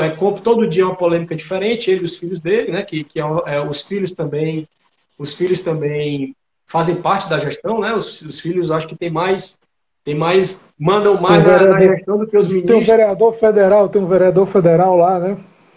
[0.00, 0.08] é,
[0.42, 2.82] todo dia uma polêmica diferente, ele e os filhos dele, né?
[2.82, 4.66] Que, que é, é, os filhos também,
[5.18, 6.34] os filhos também
[6.66, 7.94] fazem parte da gestão, né?
[7.94, 9.58] Os, os filhos acho que tem mais
[10.06, 12.70] tem mais, mandam mais na, na gestão do que os ministros.
[12.70, 15.36] Tem um vereador federal, tem um vereador federal lá, né?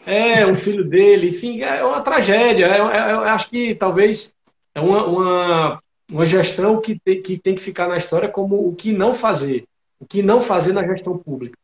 [0.10, 2.66] É, o filho dele, enfim, é uma tragédia.
[2.66, 4.34] É, é, eu acho que talvez
[4.74, 5.80] é uma, uma,
[6.12, 9.66] uma gestão que tem, que tem que ficar na história como o que não fazer.
[9.99, 11.57] O que não fazer na gestão pública.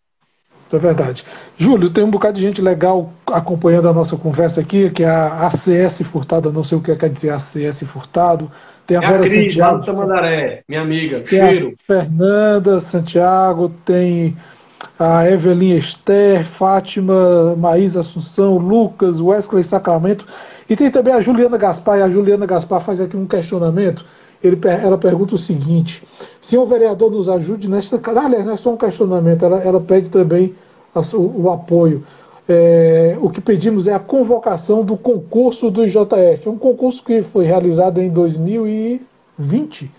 [0.71, 1.23] É verdade.
[1.57, 5.47] Júlio, tem um bocado de gente legal acompanhando a nossa conversa aqui, que é a
[5.47, 8.51] ACS Furtado, não sei o que quer dizer ACS Furtado.
[8.85, 9.85] Tem a é Vera a Cris, Santiago.
[9.85, 11.21] Tamandaré, minha amiga.
[11.21, 11.73] Tem cheiro.
[11.85, 14.37] Fernanda Santiago, tem
[14.97, 20.25] a Evelyn Esther, Fátima, Maísa Assunção, Lucas, Wesley Sacramento.
[20.69, 24.05] E tem também a Juliana Gaspar, e a Juliana Gaspar faz aqui um questionamento.
[24.43, 26.03] Ele, ela pergunta o seguinte:
[26.41, 27.99] se o vereador nos ajude nesta.
[28.19, 30.55] Aliás, não é só um questionamento, ela, ela pede também
[30.93, 32.03] a, o, o, apoio.
[32.47, 36.47] É, o que pedimos é a convocação do concurso do IJF.
[36.47, 39.91] É um concurso que foi realizado em 2020,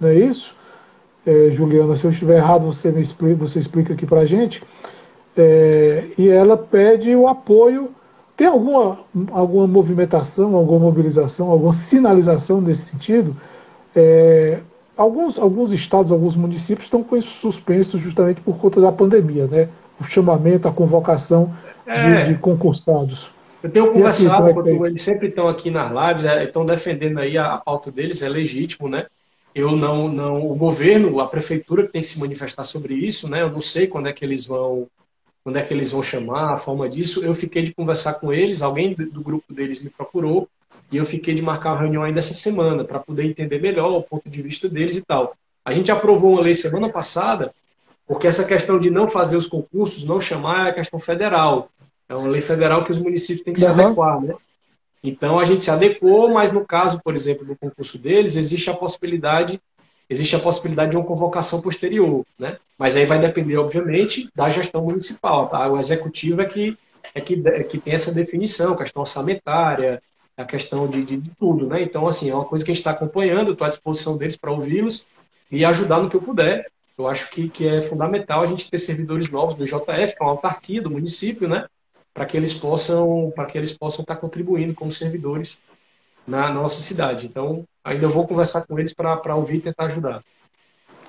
[0.00, 0.56] não é isso?
[1.24, 4.62] É, Juliana, se eu estiver errado, você me explica, você explica aqui para a gente.
[5.36, 7.90] É, e ela pede o apoio.
[8.36, 8.98] Tem alguma,
[9.30, 13.36] alguma movimentação, alguma mobilização, alguma sinalização nesse sentido?
[13.94, 14.58] É,
[14.96, 19.68] alguns, alguns estados, alguns municípios estão com isso suspenso justamente por conta da pandemia, né?
[20.00, 21.52] O chamamento, a convocação
[21.84, 22.22] de, é.
[22.24, 23.32] de concursados.
[23.62, 27.38] Eu tenho conversado, aqui, é eles sempre estão aqui nas lives, é, estão defendendo aí
[27.38, 29.06] a, a pauta deles, é legítimo, né?
[29.54, 33.42] Eu não, não, o governo, a prefeitura que tem que se manifestar sobre isso, né?
[33.42, 34.88] Eu não sei quando é que eles vão,
[35.44, 37.22] quando é que eles vão chamar, a forma disso.
[37.22, 40.48] Eu fiquei de conversar com eles, alguém do grupo deles me procurou,
[40.90, 44.02] e eu fiquei de marcar uma reunião ainda essa semana, para poder entender melhor o
[44.02, 45.34] ponto de vista deles e tal.
[45.64, 47.54] A gente aprovou uma lei semana passada,
[48.06, 51.70] porque essa questão de não fazer os concursos, não chamar, é questão federal.
[52.08, 53.72] É uma lei federal que os municípios têm que se uhum.
[53.72, 54.34] adequar, né?
[55.02, 58.74] Então a gente se adequou, mas no caso, por exemplo, do concurso deles, existe a
[58.74, 59.60] possibilidade
[60.12, 62.58] existe a possibilidade de uma convocação posterior, né?
[62.78, 65.48] Mas aí vai depender, obviamente, da gestão municipal.
[65.48, 65.66] Tá?
[65.68, 66.76] O executivo é que
[67.14, 70.00] é que, é que tem essa definição, questão orçamentária,
[70.36, 71.82] a questão de, de, de tudo, né?
[71.82, 74.52] Então, assim, é uma coisa que a gente está acompanhando, estou à disposição deles para
[74.52, 75.06] ouvi-los
[75.50, 76.66] e ajudar no que eu puder.
[76.96, 80.24] Eu acho que, que é fundamental a gente ter servidores novos do JF, que é
[80.24, 81.66] uma autarquia do município, né?
[82.14, 85.60] Para que eles possam, para que eles possam estar tá contribuindo como servidores
[86.26, 87.26] na, na nossa cidade.
[87.26, 90.22] Então, ainda vou conversar com eles para ouvir e tentar ajudar.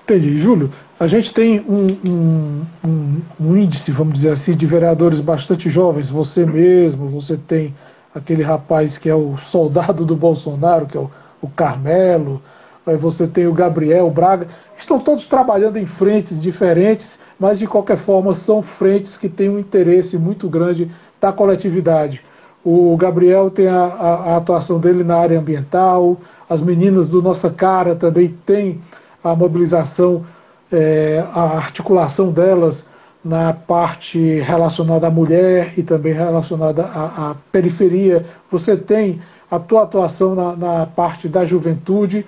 [0.04, 0.38] Entendi.
[0.38, 5.70] Júlio, a gente tem um, um, um, um, índice, vamos dizer assim, de vereadores bastante
[5.70, 6.10] jovens.
[6.10, 7.74] Você mesmo, você tem
[8.14, 12.42] aquele rapaz que é o soldado do Bolsonaro, que é o, o Carmelo,
[12.86, 14.46] aí você tem o Gabriel, o Braga.
[14.78, 19.58] Estão todos trabalhando em frentes diferentes, mas de qualquer forma são frentes que têm um
[19.58, 22.22] interesse muito grande da coletividade.
[22.64, 26.16] O Gabriel tem a, a, a atuação dele na área ambiental,
[26.48, 28.80] as meninas do Nossa Cara também têm
[29.22, 30.24] a mobilização,
[30.72, 32.86] é, a articulação delas
[33.24, 38.26] na parte relacionada à mulher e também relacionada à, à periferia.
[38.50, 39.20] Você tem
[39.50, 42.26] a tua atuação na, na, parte da juventude.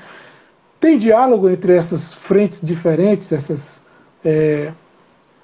[0.79, 3.81] Tem diálogo entre essas frentes diferentes, essas,
[4.25, 4.73] é,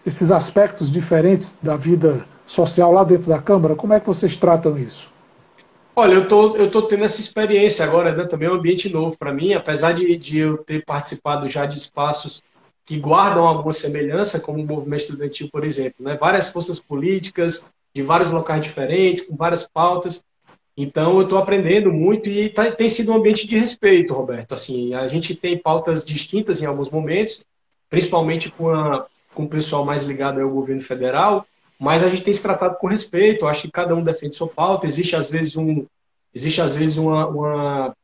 [0.04, 3.74] esses aspectos diferentes da vida social lá dentro da Câmara?
[3.74, 5.10] Como é que vocês tratam isso?
[5.94, 8.24] Olha, eu tô, tô tendo essa experiência agora, né?
[8.24, 11.76] Também é um ambiente novo para mim, apesar de, de eu ter participado já de
[11.76, 12.42] espaços
[12.84, 16.16] que guardam alguma semelhança, como o movimento estudantil, por exemplo, né?
[16.18, 20.24] Várias forças políticas de vários locais diferentes, com várias pautas.
[20.76, 24.54] Então, eu estou aprendendo muito e tá, tem sido um ambiente de respeito, Roberto.
[24.54, 27.44] Assim, a gente tem pautas distintas em alguns momentos,
[27.90, 31.46] principalmente com, a, com o pessoal mais ligado ao governo federal,
[31.78, 33.44] mas a gente tem se tratado com respeito.
[33.44, 34.86] Eu acho que cada um defende sua pauta.
[34.86, 35.84] Existe às vezes um,
[36.34, 37.96] existe às vezes uma, uma,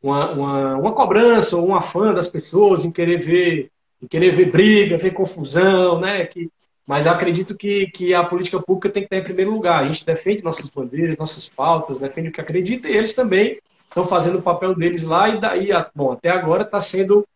[0.00, 4.52] uma, uma, uma cobrança ou um afã das pessoas em querer ver, em querer ver
[4.52, 6.26] briga, ver confusão, né?
[6.26, 6.48] Que,
[6.86, 9.82] mas eu acredito que, que a política pública tem que estar em primeiro lugar.
[9.82, 13.58] A gente defende nossas bandeiras, nossas pautas, defende o que acredita e eles também
[13.88, 17.26] estão fazendo o papel deles lá e daí, bom, até agora está sendo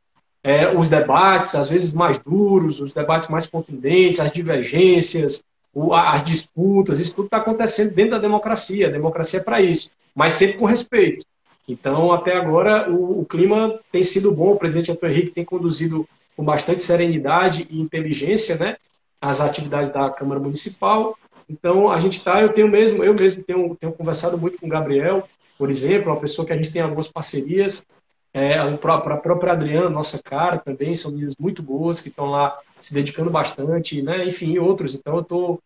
[0.43, 5.43] é, os debates, às vezes mais duros, os debates mais contundentes, as divergências,
[5.93, 8.89] as disputas, isso tudo está acontecendo dentro da democracia.
[8.89, 11.25] A democracia é para isso, mas sempre com respeito.
[11.67, 14.53] Então, até agora, o, o, clima tem sido bom.
[14.53, 18.77] O presidente Antônio Henrique tem conduzido com bastante serenidade e inteligência né,
[19.21, 21.17] as atividades da Câmara Municipal.
[21.49, 24.71] Então, a gente está, eu tenho mesmo, eu mesmo tenho, tenho conversado muito com o
[24.71, 27.87] Gabriel, por exemplo, uma pessoa que a gente tem algumas parcerias.
[28.33, 32.95] É, a própria Adriana, nossa cara, também são meninas muito boas que estão lá se
[32.95, 34.25] dedicando bastante, né?
[34.25, 34.95] enfim, outros.
[34.95, 35.61] Então eu tô,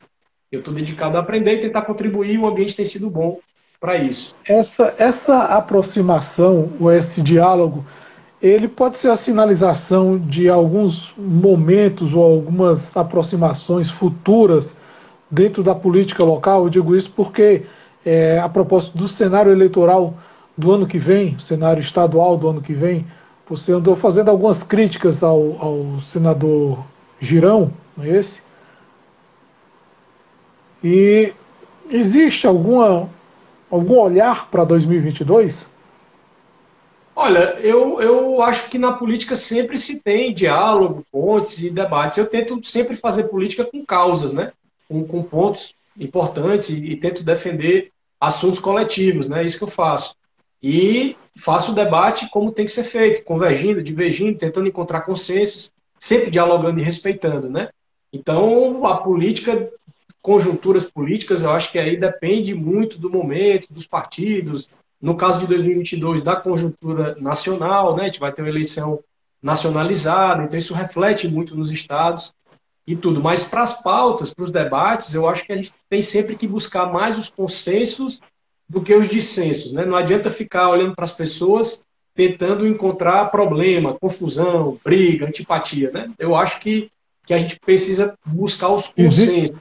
[0.51, 2.39] eu tô dedicado a aprender e tentar contribuir.
[2.39, 3.41] O ambiente tem sido bom
[3.79, 4.35] para isso.
[4.45, 7.85] Essa, essa aproximação, ou esse diálogo,
[8.43, 14.77] ele pode ser a sinalização de alguns momentos ou algumas aproximações futuras
[15.31, 16.65] dentro da política local.
[16.65, 17.63] Eu digo isso porque,
[18.05, 20.15] é, a propósito do cenário eleitoral
[20.59, 23.07] do ano que vem, cenário estadual do ano que vem,
[23.49, 26.85] você andou fazendo algumas críticas ao, ao senador
[27.21, 28.43] Girão, não é esse?
[30.83, 31.33] E
[31.89, 33.09] existe alguma,
[33.71, 35.72] algum olhar para 2022?
[37.15, 42.17] Olha, eu, eu acho que na política sempre se tem diálogo, pontes e debates.
[42.17, 44.53] Eu tento sempre fazer política com causas, né?
[44.89, 49.43] Com, com pontos importantes e, e tento defender assuntos coletivos, né?
[49.43, 50.17] É isso que eu faço.
[50.63, 56.33] E faço o debate como tem que ser feito, convergindo, divergindo, tentando encontrar consensos sempre
[56.33, 57.69] dialogando e respeitando, né?
[58.13, 59.71] Então, a política,
[60.21, 64.69] conjunturas políticas, eu acho que aí depende muito do momento, dos partidos.
[65.03, 68.03] No caso de 2022, da conjuntura nacional, né?
[68.03, 69.01] A gente vai ter uma eleição
[69.43, 72.33] nacionalizada, então isso reflete muito nos estados
[72.87, 73.21] e tudo.
[73.21, 76.47] Mas para as pautas, para os debates, eu acho que a gente tem sempre que
[76.47, 78.21] buscar mais os consensos
[78.69, 79.73] do que os dissensos.
[79.73, 79.85] Né?
[79.85, 81.83] Não adianta ficar olhando para as pessoas
[82.15, 85.91] tentando encontrar problema, confusão, briga, antipatia.
[85.91, 86.11] Né?
[86.19, 86.91] Eu acho que,
[87.27, 89.57] que a gente precisa buscar os consensos.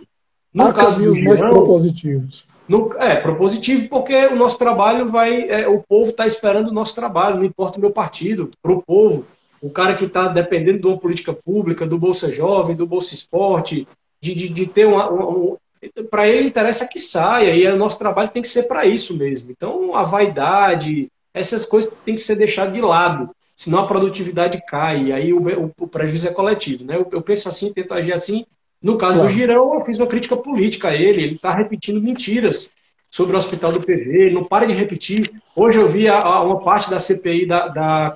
[0.53, 2.45] No Há caso mais propositivos.
[2.67, 5.49] No, é, propositivo porque o nosso trabalho vai.
[5.49, 8.81] É, o povo está esperando o nosso trabalho, não importa o meu partido, para o
[8.81, 9.25] povo.
[9.61, 13.87] O cara que está dependendo de uma política pública, do Bolsa Jovem, do Bolsa Esporte,
[14.19, 15.57] de, de, de ter uma, uma um,
[16.09, 19.51] para ele interessa que saia e o nosso trabalho tem que ser para isso mesmo.
[19.51, 25.05] Então a vaidade, essas coisas têm que ser deixadas de lado, senão a produtividade cai
[25.05, 26.95] e aí o, o, o prejuízo é coletivo, né?
[26.95, 28.45] Eu, eu, penso assim, tento agir assim.
[28.81, 29.29] No caso claro.
[29.29, 32.73] do Girão, eu fiz uma crítica política a ele, ele está repetindo mentiras
[33.09, 35.31] sobre o hospital do PV, ele não para de repetir.
[35.55, 38.15] Hoje eu vi a, a, uma parte da CPI da, da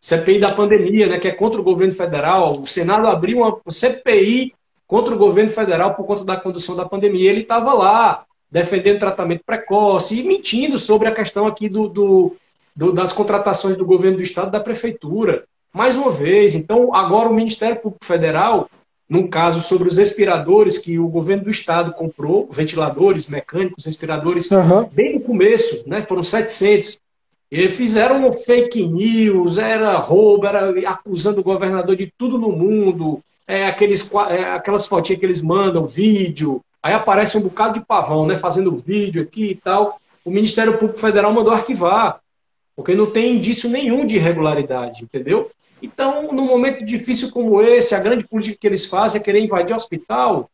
[0.00, 2.52] CPI da pandemia, né, que é contra o governo federal.
[2.52, 4.54] O Senado abriu uma CPI
[4.86, 7.30] contra o governo federal por conta da condução da pandemia.
[7.30, 12.36] Ele estava lá defendendo tratamento precoce e mentindo sobre a questão aqui do, do,
[12.76, 15.44] do, das contratações do governo do estado da prefeitura.
[15.72, 18.70] Mais uma vez, então agora o Ministério Público Federal,
[19.08, 24.88] num caso sobre os respiradores que o governo do estado comprou, ventiladores mecânicos, respiradores, uhum.
[24.90, 26.98] bem no começo, né, foram 700.
[27.50, 33.66] E fizeram fake news, era roubo, era acusando o governador de tudo no mundo, é,
[33.66, 38.36] aqueles, é, aquelas fotinhas que eles mandam, vídeo, aí aparece um bocado de pavão, né,
[38.36, 40.00] fazendo vídeo aqui e tal.
[40.24, 42.20] O Ministério Público Federal mandou arquivar,
[42.74, 45.50] porque não tem indício nenhum de irregularidade, entendeu?
[45.84, 49.74] Então, num momento difícil como esse, a grande política que eles fazem é querer invadir
[49.74, 50.48] o hospital,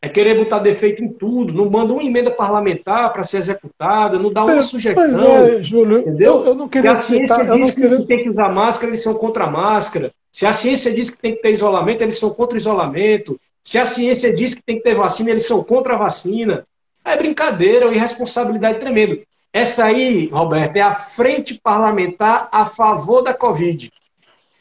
[0.00, 4.32] é querer botar defeito em tudo, não manda uma emenda parlamentar para ser executada, não
[4.32, 5.04] dá uma é, sugestão.
[5.04, 6.40] Pois é, Júlio, entendeu?
[6.40, 8.04] Eu, eu não queria e a ciência citar, diz que queria...
[8.04, 10.10] tem que usar máscara, eles são contra a máscara.
[10.32, 13.38] Se a ciência diz que tem que ter isolamento, eles são contra o isolamento.
[13.62, 16.66] Se a ciência diz que tem que ter vacina, eles são contra a vacina.
[17.04, 19.16] É brincadeira, é uma irresponsabilidade tremenda.
[19.52, 23.92] Essa aí, Roberto, é a frente parlamentar a favor da Covid.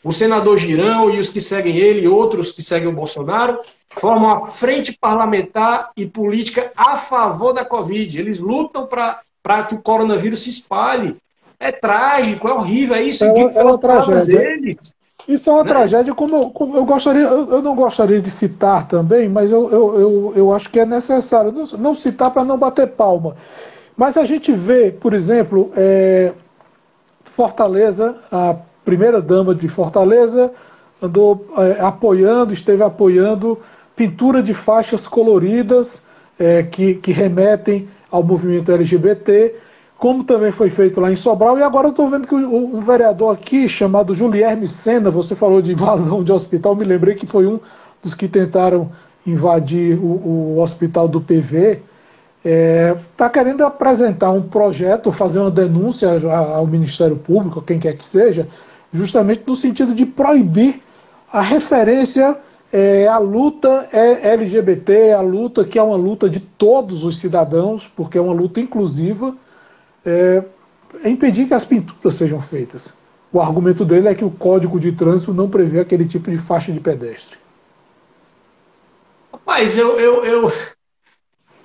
[0.04, 4.30] O senador Girão e os que seguem ele, e outros que seguem o Bolsonaro, formam
[4.30, 8.18] a frente parlamentar e política a favor da Covid.
[8.18, 11.18] Eles lutam para que o coronavírus se espalhe.
[11.60, 14.40] É trágico, é horrível, é isso é uma, é uma tragédia.
[14.40, 14.96] Deles.
[15.28, 15.70] Isso é uma né?
[15.70, 19.72] tragédia, como eu, como eu gostaria, eu, eu, não gostaria de citar também, mas eu,
[19.72, 23.36] eu, eu, eu acho que é necessário não, não citar para não bater palma.
[23.96, 26.34] Mas a gente vê, por exemplo, é,
[27.24, 30.52] Fortaleza, a primeira dama de Fortaleza,
[31.02, 33.60] andou é, apoiando, esteve apoiando
[33.96, 36.04] pintura de faixas coloridas
[36.40, 39.56] é, que, que remetem ao movimento LGBT
[40.02, 43.36] como também foi feito lá em Sobral, e agora eu estou vendo que um vereador
[43.36, 47.60] aqui, chamado Julierme Sena, você falou de invasão de hospital, me lembrei que foi um
[48.02, 48.90] dos que tentaram
[49.28, 51.84] invadir o, o hospital do PV, está
[52.44, 58.04] é, tá querendo apresentar um projeto, fazer uma denúncia ao Ministério Público, quem quer que
[58.04, 58.48] seja,
[58.94, 60.82] justamente no sentido de proibir
[61.32, 62.38] a referência
[62.72, 67.92] é, à luta é LGBT, a luta que é uma luta de todos os cidadãos,
[67.96, 69.36] porque é uma luta inclusiva,
[70.06, 70.44] é,
[71.04, 72.94] é impedir que as pinturas sejam feitas.
[73.32, 76.72] O argumento dele é que o Código de Trânsito não prevê aquele tipo de faixa
[76.72, 77.38] de pedestre.
[79.32, 80.52] Rapaz, eu, eu, eu,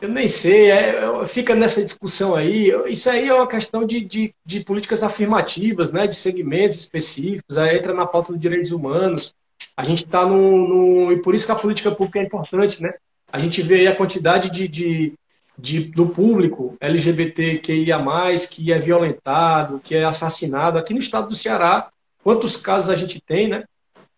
[0.07, 2.73] eu nem sei, é, fica nessa discussão aí.
[2.87, 7.77] Isso aí é uma questão de, de, de, políticas afirmativas, né, de segmentos específicos, aí
[7.77, 9.35] entra na pauta dos direitos humanos.
[9.77, 11.13] A gente está no, no.
[11.13, 12.95] E por isso que a política pública é importante, né?
[13.33, 15.15] A gente vê aí a quantidade de, de
[15.59, 17.99] de, do público LGBTQIA+,
[18.51, 20.79] que é violentado, que é assassinado.
[20.79, 21.89] Aqui no estado do Ceará,
[22.23, 23.65] quantos casos a gente tem, né?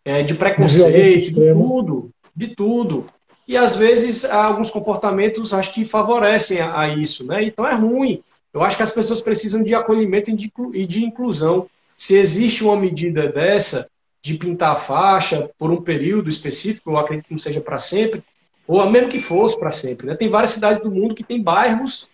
[0.04, 3.06] É, de preconceito, de tudo, de tudo.
[3.48, 7.42] E às vezes alguns comportamentos acho que favorecem a, a, isso, né?
[7.42, 8.22] Então é ruim.
[8.52, 11.66] Eu acho que as pessoas precisam de acolhimento e de, inclusão.
[11.96, 13.88] Se existe uma medida dessa,
[14.20, 18.22] de pintar a faixa por um período específico, eu acredito que não seja para sempre,
[18.66, 20.08] ou mesmo que fosse para sempre.
[20.08, 20.14] Né?
[20.14, 22.06] Tem várias cidades do mundo que tem bairros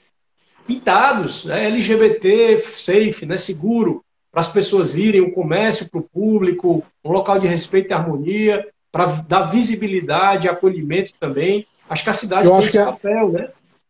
[0.64, 1.66] pintados, né?
[1.66, 3.36] LGBT safe, né?
[3.36, 7.94] seguro, para as pessoas irem, o comércio para o público, um local de respeito e
[7.94, 11.66] harmonia, para dar visibilidade, acolhimento também.
[11.90, 13.48] Acho que a cidade tem esse papel, né?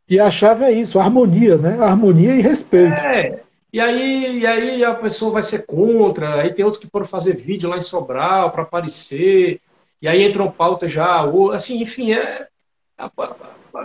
[0.08, 1.78] E a chave é isso, harmonia, né?
[1.78, 2.94] Harmonia e respeito.
[2.94, 3.40] É.
[3.70, 7.36] E aí, e aí a pessoa vai ser contra, aí tem outros que foram fazer
[7.36, 9.60] vídeo lá em Sobral para aparecer,
[10.00, 12.46] e aí entram pauta já, ou, assim, enfim, é,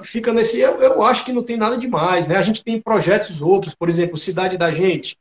[0.04, 0.62] fica nesse.
[0.62, 2.38] Eu, eu acho que não tem nada demais, né?
[2.38, 5.18] A gente tem projetos outros, por exemplo, Cidade da Gente,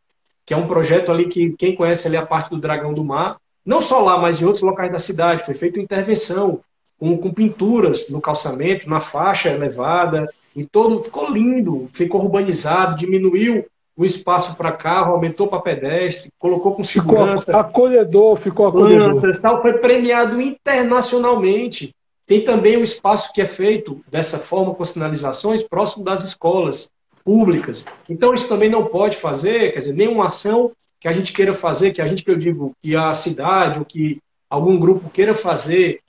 [0.47, 3.39] que é um projeto ali que quem conhece ali a parte do Dragão do Mar,
[3.69, 6.61] não só lá, mas em outros locais da cidade, foi feita intervenção
[6.99, 13.67] com, com pinturas no calçamento, na faixa elevada, e todo ficou lindo, ficou urbanizado, diminuiu
[13.95, 17.45] o espaço para carro, aumentou para pedestre, colocou com segurança.
[17.45, 19.21] Ficou acolhedor, ficou acolhedor.
[19.21, 21.95] Plantas, tal, foi premiado internacionalmente.
[22.27, 26.91] Tem também o espaço que é feito dessa forma com sinalizações próximo das escolas
[27.23, 27.85] públicas.
[28.09, 31.93] Então isso também não pode fazer, quer dizer, nenhuma ação que a gente queira fazer,
[31.93, 34.21] que a gente que eu digo que a cidade ou que
[34.51, 36.01] algum grupo queira fazer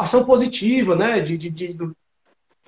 [0.00, 1.20] ação positiva, né?
[1.20, 1.90] De, de, de,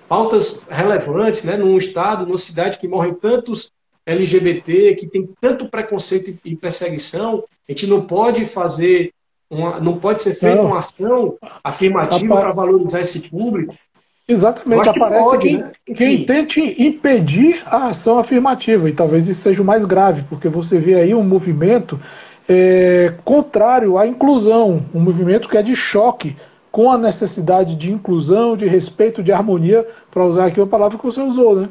[0.07, 1.57] pautas relevantes, né?
[1.57, 3.71] Num estado, numa cidade que morrem tantos
[4.05, 9.13] LGBT, que tem tanto preconceito e perseguição, a gente não pode fazer
[9.49, 13.75] uma, não pode ser feita uma ação afirmativa para valorizar esse público.
[14.27, 15.71] Exatamente, aparece pode, quem, né?
[15.95, 20.77] quem tente impedir a ação afirmativa, e talvez isso seja o mais grave, porque você
[20.77, 21.99] vê aí um movimento
[22.47, 26.35] é, contrário à inclusão, um movimento que é de choque
[26.71, 31.03] com a necessidade de inclusão, de respeito, de harmonia, para usar aqui uma palavra que
[31.03, 31.69] você usou, né?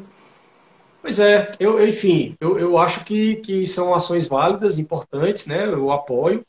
[1.00, 5.64] Pois é, eu, enfim, eu, eu acho que, que são ações válidas, importantes, né?
[5.64, 6.44] Eu apoio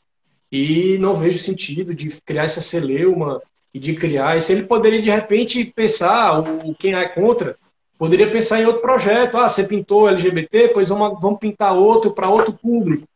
[0.50, 3.40] e não vejo sentido de criar essa celeuma
[3.72, 4.36] e de criar.
[4.36, 7.56] E se ele poderia, de repente, pensar, o, quem é contra,
[7.98, 9.38] poderia pensar em outro projeto.
[9.38, 13.06] Ah, você pintou LGBT, pois vamos, vamos pintar outro para outro público.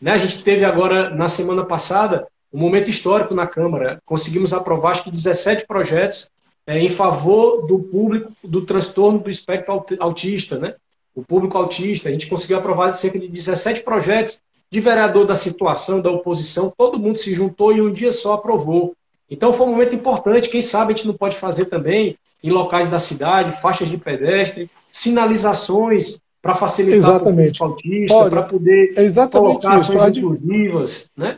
[0.00, 0.12] Né?
[0.12, 4.00] A gente teve agora, na semana passada, um momento histórico na Câmara.
[4.06, 6.30] Conseguimos aprovar, acho que 17 projetos
[6.66, 10.74] é, em favor do público do transtorno do espectro autista, né?
[11.14, 12.08] O público autista.
[12.08, 14.40] A gente conseguiu aprovar cerca de 17 projetos
[14.70, 18.94] de vereador da situação, da oposição, todo mundo se juntou e um dia só aprovou.
[19.30, 22.88] Então foi um momento importante, quem sabe a gente não pode fazer também em locais
[22.88, 27.60] da cidade, faixas de pedestre, sinalizações para facilitar exatamente.
[27.60, 31.36] o autista, para poder é colocar ações inclusivas, né?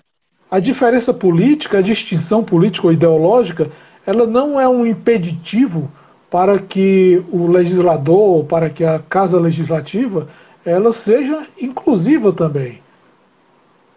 [0.51, 3.71] A diferença política, a distinção política ou ideológica,
[4.05, 5.91] ela não é um impeditivo
[6.29, 10.29] para que o legislador, para que a casa legislativa,
[10.65, 12.81] ela seja inclusiva também.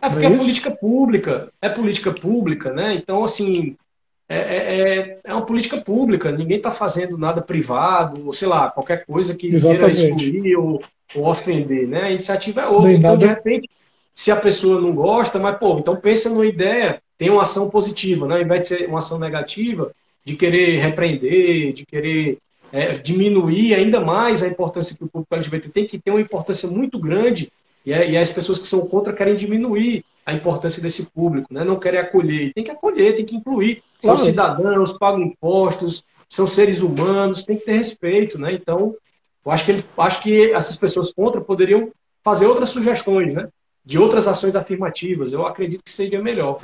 [0.02, 2.96] É porque é, é política pública, é política pública, né?
[2.96, 3.76] Então, assim,
[4.30, 8.70] é, é, é, é uma política pública, ninguém está fazendo nada privado, ou sei lá,
[8.70, 9.80] qualquer coisa que Exatamente.
[9.80, 10.82] queira excluir ou,
[11.16, 12.04] ou, ofender, né?
[12.04, 12.94] A iniciativa é outra.
[12.94, 13.18] Então, nada...
[13.18, 13.70] de repente,
[14.14, 18.28] se a pessoa não gosta, mas, pô, então pensa numa ideia, tem uma ação positiva,
[18.28, 18.36] né?
[18.36, 19.92] Ao invés de ser uma ação negativa,
[20.24, 22.38] de querer repreender, de querer
[22.72, 26.70] é, diminuir ainda mais a importância que o público LGBT tem, que ter uma importância
[26.70, 27.52] muito grande
[27.86, 31.64] e, é, e as pessoas que são contra querem diminuir a importância desse público, né?
[31.64, 32.54] não querem acolher.
[32.54, 33.84] Tem que acolher, tem que incluir.
[34.00, 34.30] São claro.
[34.30, 38.40] cidadãos, pagam impostos, são seres humanos, tem que ter respeito.
[38.40, 38.54] Né?
[38.54, 38.96] Então,
[39.46, 41.92] eu acho que, ele, acho que essas pessoas contra poderiam
[42.24, 43.50] fazer outras sugestões, né?
[43.86, 45.34] de outras ações afirmativas.
[45.34, 46.60] Eu acredito que seria melhor.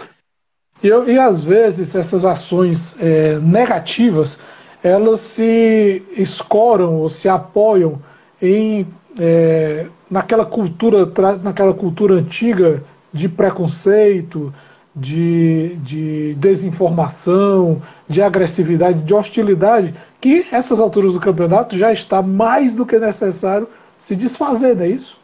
[0.81, 4.39] E, e às vezes essas ações é, negativas
[4.81, 8.01] elas se escoram ou se apoiam
[8.41, 8.87] em
[9.19, 11.05] é, naquela cultura,
[11.41, 12.83] naquela cultura antiga
[13.13, 14.53] de preconceito,
[14.95, 22.73] de, de desinformação, de agressividade, de hostilidade, que essas alturas do campeonato já está mais
[22.73, 25.17] do que necessário se desfazer, não é isso?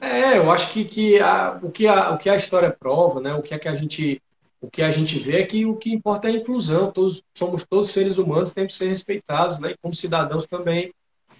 [0.00, 3.34] É, eu acho que, que a, o, que a, o que a história prova, né,
[3.34, 4.20] o que é que a gente
[4.60, 6.90] o que a gente vê é que o que importa é a inclusão.
[6.90, 9.72] Todos somos todos seres humanos, temos que ser respeitados, né?
[9.72, 10.90] E como cidadãos também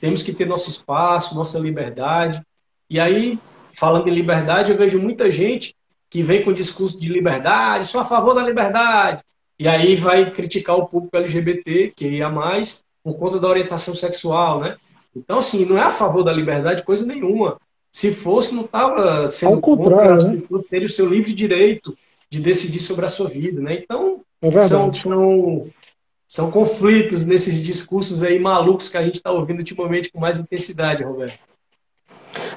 [0.01, 2.43] temos que ter nosso espaço, nossa liberdade.
[2.89, 3.39] E aí,
[3.73, 5.75] falando em liberdade, eu vejo muita gente
[6.11, 9.23] que vem com discurso de liberdade, sou a favor da liberdade,
[9.59, 14.61] e aí vai criticar o público LGBT, que ia mais, por conta da orientação sexual,
[14.61, 14.77] né?
[15.15, 17.59] Então, assim, não é a favor da liberdade coisa nenhuma.
[17.91, 20.43] Se fosse, não estava sendo contra, né?
[20.69, 21.97] ter o seu livre direito
[22.29, 23.75] de decidir sobre a sua vida, né?
[23.75, 25.71] Então, é são, são
[26.35, 31.05] são conflitos nesses discursos aí malucos que a gente está ouvindo ultimamente com mais intensidade,
[31.05, 31.39] Roberto.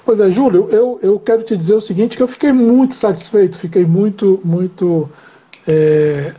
[0.03, 3.55] Pois é, Júlio, eu, eu quero te dizer o seguinte, que eu fiquei muito satisfeito,
[3.55, 5.07] fiquei muito, muito,
[5.67, 6.33] é,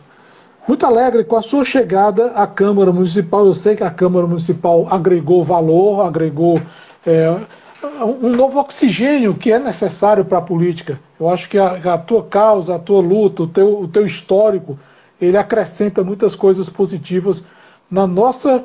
[0.66, 3.46] muito alegre com a sua chegada à Câmara Municipal.
[3.46, 6.60] Eu sei que a Câmara Municipal agregou valor, agregou
[7.06, 7.36] é,
[8.02, 10.98] um novo oxigênio que é necessário para a política.
[11.20, 14.76] Eu acho que a, a, tua causa, a tua luta, o teu, o teu histórico
[15.20, 17.44] ele acrescenta muitas coisas positivas
[17.90, 18.64] na nossa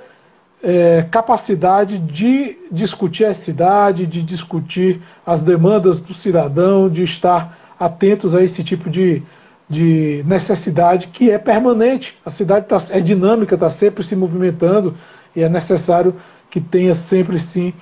[0.62, 8.34] é, capacidade de discutir a cidade, de discutir as demandas do cidadão, de estar atentos
[8.34, 9.22] a esse tipo de,
[9.70, 12.18] de necessidade que é permanente.
[12.26, 14.96] A cidade tá, é dinâmica, está sempre se movimentando
[15.36, 16.16] e é necessário
[16.50, 17.74] que tenha sempre sim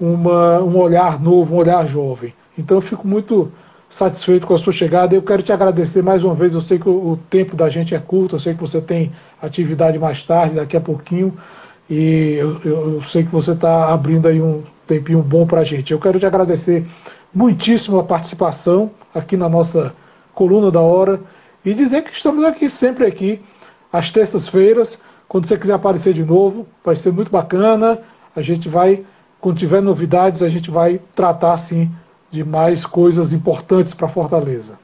[0.00, 2.34] uma, um olhar novo, um olhar jovem.
[2.58, 3.52] Então eu fico muito
[3.94, 5.14] satisfeito com a sua chegada.
[5.14, 6.52] Eu quero te agradecer mais uma vez.
[6.52, 9.96] Eu sei que o tempo da gente é curto, eu sei que você tem atividade
[10.00, 11.32] mais tarde, daqui a pouquinho,
[11.88, 15.92] e eu, eu sei que você está abrindo aí um tempinho bom para a gente.
[15.92, 16.84] Eu quero te agradecer
[17.32, 19.94] muitíssimo a participação aqui na nossa
[20.34, 21.20] coluna da hora
[21.64, 23.40] e dizer que estamos aqui sempre aqui
[23.92, 24.98] às terças-feiras.
[25.28, 28.00] Quando você quiser aparecer de novo, vai ser muito bacana.
[28.34, 29.04] A gente vai,
[29.40, 31.88] quando tiver novidades, a gente vai tratar sim
[32.34, 34.78] de mais coisas importantes para Fortaleza.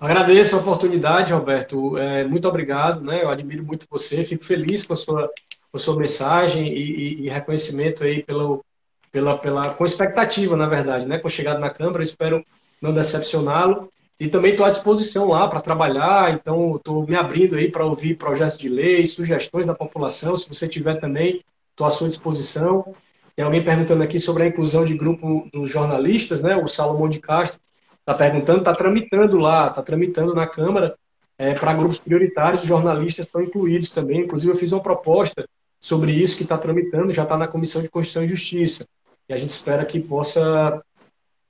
[0.00, 1.98] Agradeço a oportunidade, Roberto.
[1.98, 3.22] É, muito obrigado, né?
[3.22, 5.30] Eu admiro muito você, fico feliz com a sua,
[5.70, 8.64] com a sua mensagem e, e, e reconhecimento aí pelo,
[9.12, 11.18] pela, pela, com expectativa, na verdade, né?
[11.18, 12.42] Com a chegada na Câmara, espero
[12.80, 13.90] não decepcioná-lo.
[14.18, 18.16] E também estou à disposição lá para trabalhar, então estou me abrindo aí para ouvir
[18.16, 20.36] projetos de lei, sugestões da população.
[20.36, 22.94] Se você tiver também, estou à sua disposição.
[23.40, 26.58] Tem alguém perguntando aqui sobre a inclusão de grupo dos jornalistas, né?
[26.58, 27.58] O Salomão de Castro
[27.98, 30.94] está perguntando, está tramitando lá, está tramitando na Câmara
[31.38, 34.20] é, para grupos prioritários, os jornalistas estão incluídos também.
[34.20, 35.48] Inclusive, eu fiz uma proposta
[35.80, 38.86] sobre isso que está tramitando, já está na Comissão de Constituição e Justiça.
[39.26, 40.84] E a gente espera que possa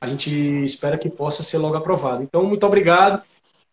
[0.00, 0.32] a gente
[0.62, 2.22] espera que possa ser logo aprovado.
[2.22, 3.20] Então, muito obrigado.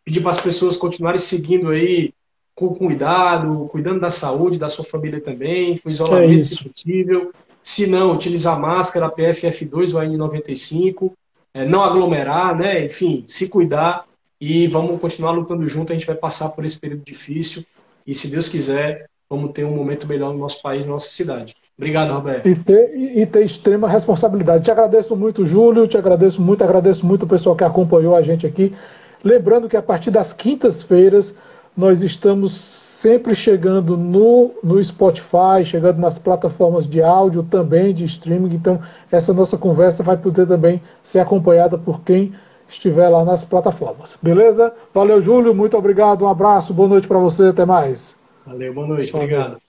[0.03, 2.11] Pedir para as pessoas continuarem seguindo aí
[2.55, 7.32] com cuidado, cuidando da saúde, da sua família também, com isolamento é se possível.
[7.68, 11.11] Se não, utilizar máscara, PFF2 ou N95
[11.53, 12.86] é, não aglomerar, né?
[12.86, 14.05] Enfim, se cuidar
[14.39, 15.91] e vamos continuar lutando junto.
[15.91, 17.65] A gente vai passar por esse período difícil
[18.07, 21.57] e, se Deus quiser, vamos ter um momento melhor no nosso país, na nossa cidade.
[21.78, 22.47] Obrigado, Roberto.
[22.47, 24.63] E ter, e ter extrema responsabilidade.
[24.63, 28.47] Te agradeço muito, Júlio, te agradeço muito, agradeço muito o pessoal que acompanhou a gente
[28.47, 28.74] aqui.
[29.22, 31.36] Lembrando que a partir das quintas-feiras
[31.78, 38.56] nós estamos sempre chegando no, no Spotify, chegando nas plataformas de áudio também, de streaming.
[38.56, 42.34] Então, essa nossa conversa vai poder também ser acompanhada por quem
[42.68, 44.18] estiver lá nas plataformas.
[44.22, 44.74] Beleza?
[44.94, 45.54] Valeu, Júlio.
[45.54, 46.26] Muito obrigado.
[46.26, 46.74] Um abraço.
[46.74, 47.50] Boa noite para você.
[47.50, 48.18] Até mais.
[48.46, 48.74] Valeu.
[48.74, 49.16] Boa noite.
[49.16, 49.66] Obrigado.